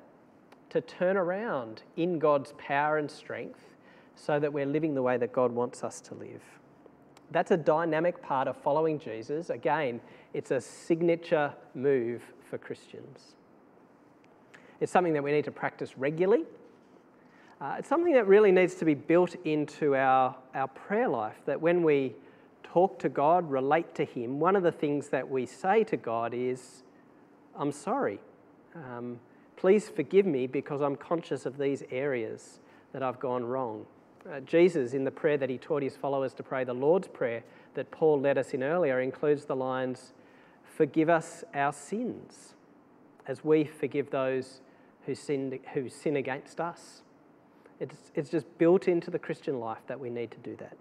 to 0.69 0.81
turn 0.81 1.17
around 1.17 1.83
in 1.95 2.19
God's 2.19 2.53
power 2.57 2.97
and 2.97 3.09
strength 3.09 3.63
so 4.15 4.39
that 4.39 4.51
we're 4.51 4.65
living 4.65 4.95
the 4.95 5.01
way 5.01 5.17
that 5.17 5.31
God 5.31 5.51
wants 5.51 5.83
us 5.83 6.01
to 6.01 6.15
live. 6.15 6.41
That's 7.31 7.51
a 7.51 7.57
dynamic 7.57 8.21
part 8.21 8.47
of 8.47 8.57
following 8.57 8.99
Jesus. 8.99 9.49
Again, 9.49 9.99
it's 10.33 10.51
a 10.51 10.61
signature 10.61 11.53
move 11.75 12.23
for 12.49 12.57
Christians. 12.57 13.35
It's 14.79 14.91
something 14.91 15.13
that 15.13 15.23
we 15.23 15.31
need 15.31 15.45
to 15.45 15.51
practice 15.51 15.97
regularly 15.97 16.45
uh, 17.59 17.75
it's 17.79 17.89
something 17.89 18.13
that 18.13 18.27
really 18.27 18.51
needs 18.51 18.75
to 18.75 18.85
be 18.85 18.93
built 18.93 19.35
into 19.43 19.95
our, 19.95 20.35
our 20.53 20.67
prayer 20.67 21.07
life, 21.07 21.37
that 21.45 21.59
when 21.59 21.81
we 21.81 22.13
talk 22.63 22.99
to 22.99 23.09
God, 23.09 23.49
relate 23.49 23.95
to 23.95 24.05
Him, 24.05 24.39
one 24.39 24.55
of 24.55 24.61
the 24.61 24.71
things 24.71 25.09
that 25.09 25.27
we 25.27 25.47
say 25.47 25.83
to 25.85 25.97
God 25.97 26.33
is, 26.35 26.83
I'm 27.57 27.71
sorry. 27.71 28.19
Um, 28.75 29.19
please 29.57 29.89
forgive 29.89 30.25
me 30.25 30.47
because 30.47 30.81
I'm 30.81 30.95
conscious 30.95 31.45
of 31.45 31.57
these 31.57 31.83
areas 31.91 32.61
that 32.93 33.03
I've 33.03 33.19
gone 33.19 33.43
wrong. 33.43 33.85
Uh, 34.31 34.39
Jesus, 34.41 34.93
in 34.93 35.03
the 35.03 35.11
prayer 35.11 35.37
that 35.37 35.49
he 35.49 35.57
taught 35.57 35.83
his 35.83 35.97
followers 35.97 36.33
to 36.35 36.43
pray, 36.43 36.63
the 36.63 36.73
Lord's 36.73 37.07
Prayer 37.07 37.43
that 37.73 37.91
Paul 37.91 38.19
led 38.19 38.37
us 38.37 38.51
in 38.51 38.63
earlier, 38.63 39.01
includes 39.01 39.45
the 39.45 39.55
lines, 39.55 40.13
Forgive 40.75 41.09
us 41.09 41.43
our 41.53 41.73
sins, 41.73 42.53
as 43.25 43.43
we 43.43 43.63
forgive 43.63 44.11
those 44.11 44.61
who 45.05 45.15
sin, 45.15 45.59
who 45.73 45.89
sin 45.89 46.17
against 46.17 46.59
us. 46.59 47.01
It's, 47.79 48.11
it's 48.15 48.29
just 48.29 48.45
built 48.57 48.87
into 48.87 49.09
the 49.09 49.19
Christian 49.19 49.59
life 49.59 49.81
that 49.87 49.99
we 49.99 50.09
need 50.09 50.31
to 50.31 50.37
do 50.39 50.55
that. 50.57 50.77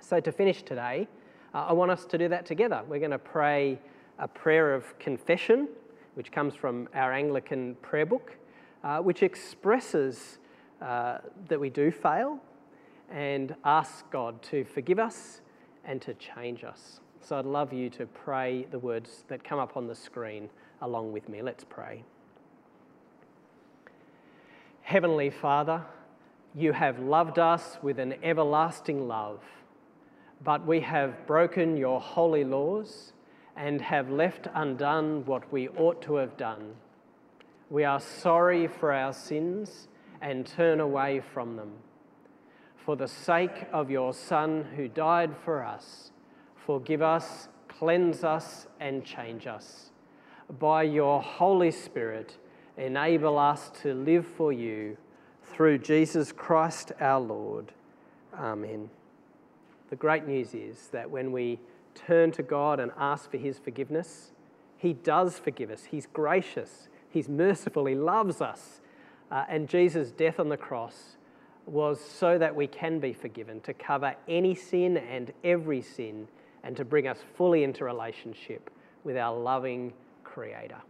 So, 0.00 0.18
to 0.18 0.32
finish 0.32 0.62
today, 0.62 1.06
uh, 1.54 1.66
I 1.68 1.72
want 1.72 1.90
us 1.90 2.04
to 2.06 2.18
do 2.18 2.28
that 2.28 2.46
together. 2.46 2.82
We're 2.88 2.98
going 2.98 3.10
to 3.10 3.18
pray 3.18 3.78
a 4.18 4.26
prayer 4.26 4.74
of 4.74 4.98
confession, 4.98 5.68
which 6.20 6.30
comes 6.30 6.54
from 6.54 6.86
our 6.92 7.14
Anglican 7.14 7.74
prayer 7.76 8.04
book, 8.04 8.36
uh, 8.84 8.98
which 8.98 9.22
expresses 9.22 10.38
uh, 10.82 11.16
that 11.48 11.58
we 11.58 11.70
do 11.70 11.90
fail 11.90 12.38
and 13.10 13.54
ask 13.64 14.04
God 14.10 14.42
to 14.42 14.64
forgive 14.64 14.98
us 14.98 15.40
and 15.82 16.02
to 16.02 16.12
change 16.12 16.62
us. 16.62 17.00
So, 17.22 17.38
I'd 17.38 17.46
love 17.46 17.72
you 17.72 17.88
to 17.88 18.04
pray 18.04 18.66
the 18.70 18.78
words 18.78 19.24
that 19.28 19.42
come 19.42 19.58
up 19.58 19.78
on 19.78 19.86
the 19.86 19.94
screen 19.94 20.50
along 20.82 21.10
with 21.10 21.26
me. 21.26 21.40
Let's 21.40 21.64
pray. 21.64 22.04
Heavenly 24.82 25.30
Father, 25.30 25.86
you 26.54 26.72
have 26.72 26.98
loved 26.98 27.38
us 27.38 27.78
with 27.80 27.98
an 27.98 28.16
everlasting 28.22 29.08
love. 29.08 29.40
but 30.44 30.66
we 30.66 30.80
have 30.80 31.26
broken 31.26 31.78
your 31.78 31.98
holy 31.98 32.44
laws 32.44 33.14
and 33.56 33.80
have 33.80 34.10
left 34.10 34.48
undone 34.54 35.24
what 35.26 35.52
we 35.52 35.68
ought 35.68 36.00
to 36.02 36.16
have 36.16 36.36
done. 36.36 36.74
We 37.68 37.84
are 37.84 38.00
sorry 38.00 38.66
for 38.66 38.92
our 38.92 39.12
sins 39.12 39.88
and 40.20 40.46
turn 40.46 40.80
away 40.80 41.20
from 41.20 41.56
them. 41.56 41.72
For 42.76 42.96
the 42.96 43.08
sake 43.08 43.66
of 43.72 43.90
your 43.90 44.12
Son 44.12 44.64
who 44.76 44.88
died 44.88 45.36
for 45.44 45.64
us, 45.64 46.10
forgive 46.56 47.02
us, 47.02 47.48
cleanse 47.68 48.24
us, 48.24 48.66
and 48.80 49.04
change 49.04 49.46
us. 49.46 49.90
By 50.58 50.82
your 50.84 51.22
Holy 51.22 51.70
Spirit, 51.70 52.38
enable 52.76 53.38
us 53.38 53.70
to 53.82 53.94
live 53.94 54.26
for 54.26 54.52
you 54.52 54.96
through 55.42 55.78
Jesus 55.78 56.32
Christ 56.32 56.92
our 57.00 57.20
Lord. 57.20 57.72
Amen. 58.34 58.90
The 59.90 59.96
great 59.96 60.26
news 60.26 60.54
is 60.54 60.88
that 60.88 61.10
when 61.10 61.32
we 61.32 61.58
turn 61.94 62.32
to 62.32 62.42
God 62.42 62.80
and 62.80 62.92
ask 62.98 63.30
for 63.30 63.36
His 63.36 63.58
forgiveness, 63.58 64.32
He 64.76 64.92
does 64.92 65.38
forgive 65.38 65.70
us. 65.70 65.84
He's 65.84 66.06
gracious, 66.06 66.88
He's 67.08 67.28
merciful, 67.28 67.86
He 67.86 67.94
loves 67.94 68.40
us. 68.40 68.80
Uh, 69.30 69.44
and 69.48 69.68
Jesus' 69.68 70.10
death 70.10 70.40
on 70.40 70.48
the 70.48 70.56
cross 70.56 71.16
was 71.66 72.00
so 72.00 72.36
that 72.38 72.54
we 72.54 72.66
can 72.66 72.98
be 72.98 73.12
forgiven, 73.12 73.60
to 73.60 73.72
cover 73.72 74.14
any 74.26 74.54
sin 74.54 74.96
and 74.96 75.32
every 75.44 75.82
sin, 75.82 76.26
and 76.64 76.76
to 76.76 76.84
bring 76.84 77.06
us 77.06 77.18
fully 77.36 77.62
into 77.62 77.84
relationship 77.84 78.70
with 79.04 79.16
our 79.16 79.36
loving 79.36 79.92
Creator. 80.24 80.80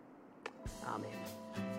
Amen. 0.87 1.11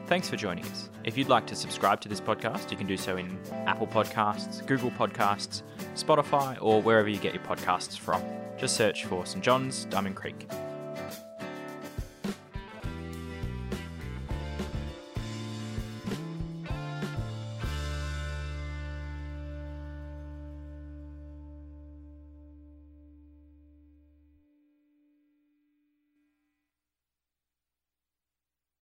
Thanks 0.07 0.29
for 0.29 0.35
joining 0.35 0.65
us. 0.65 0.89
If 1.03 1.17
you'd 1.17 1.29
like 1.29 1.47
to 1.47 1.55
subscribe 1.55 2.01
to 2.01 2.09
this 2.09 2.19
podcast, 2.19 2.71
you 2.71 2.77
can 2.77 2.87
do 2.87 2.97
so 2.97 3.17
in 3.17 3.39
Apple 3.65 3.87
Podcasts, 3.87 4.65
Google 4.65 4.91
Podcasts, 4.91 5.63
Spotify, 5.95 6.57
or 6.61 6.81
wherever 6.81 7.07
you 7.07 7.17
get 7.17 7.33
your 7.33 7.43
podcasts 7.43 7.97
from. 7.97 8.40
Just 8.57 8.75
search 8.75 9.05
for 9.05 9.25
St. 9.25 9.43
John's 9.43 9.85
Diamond 9.85 10.15
Creek. 10.15 10.47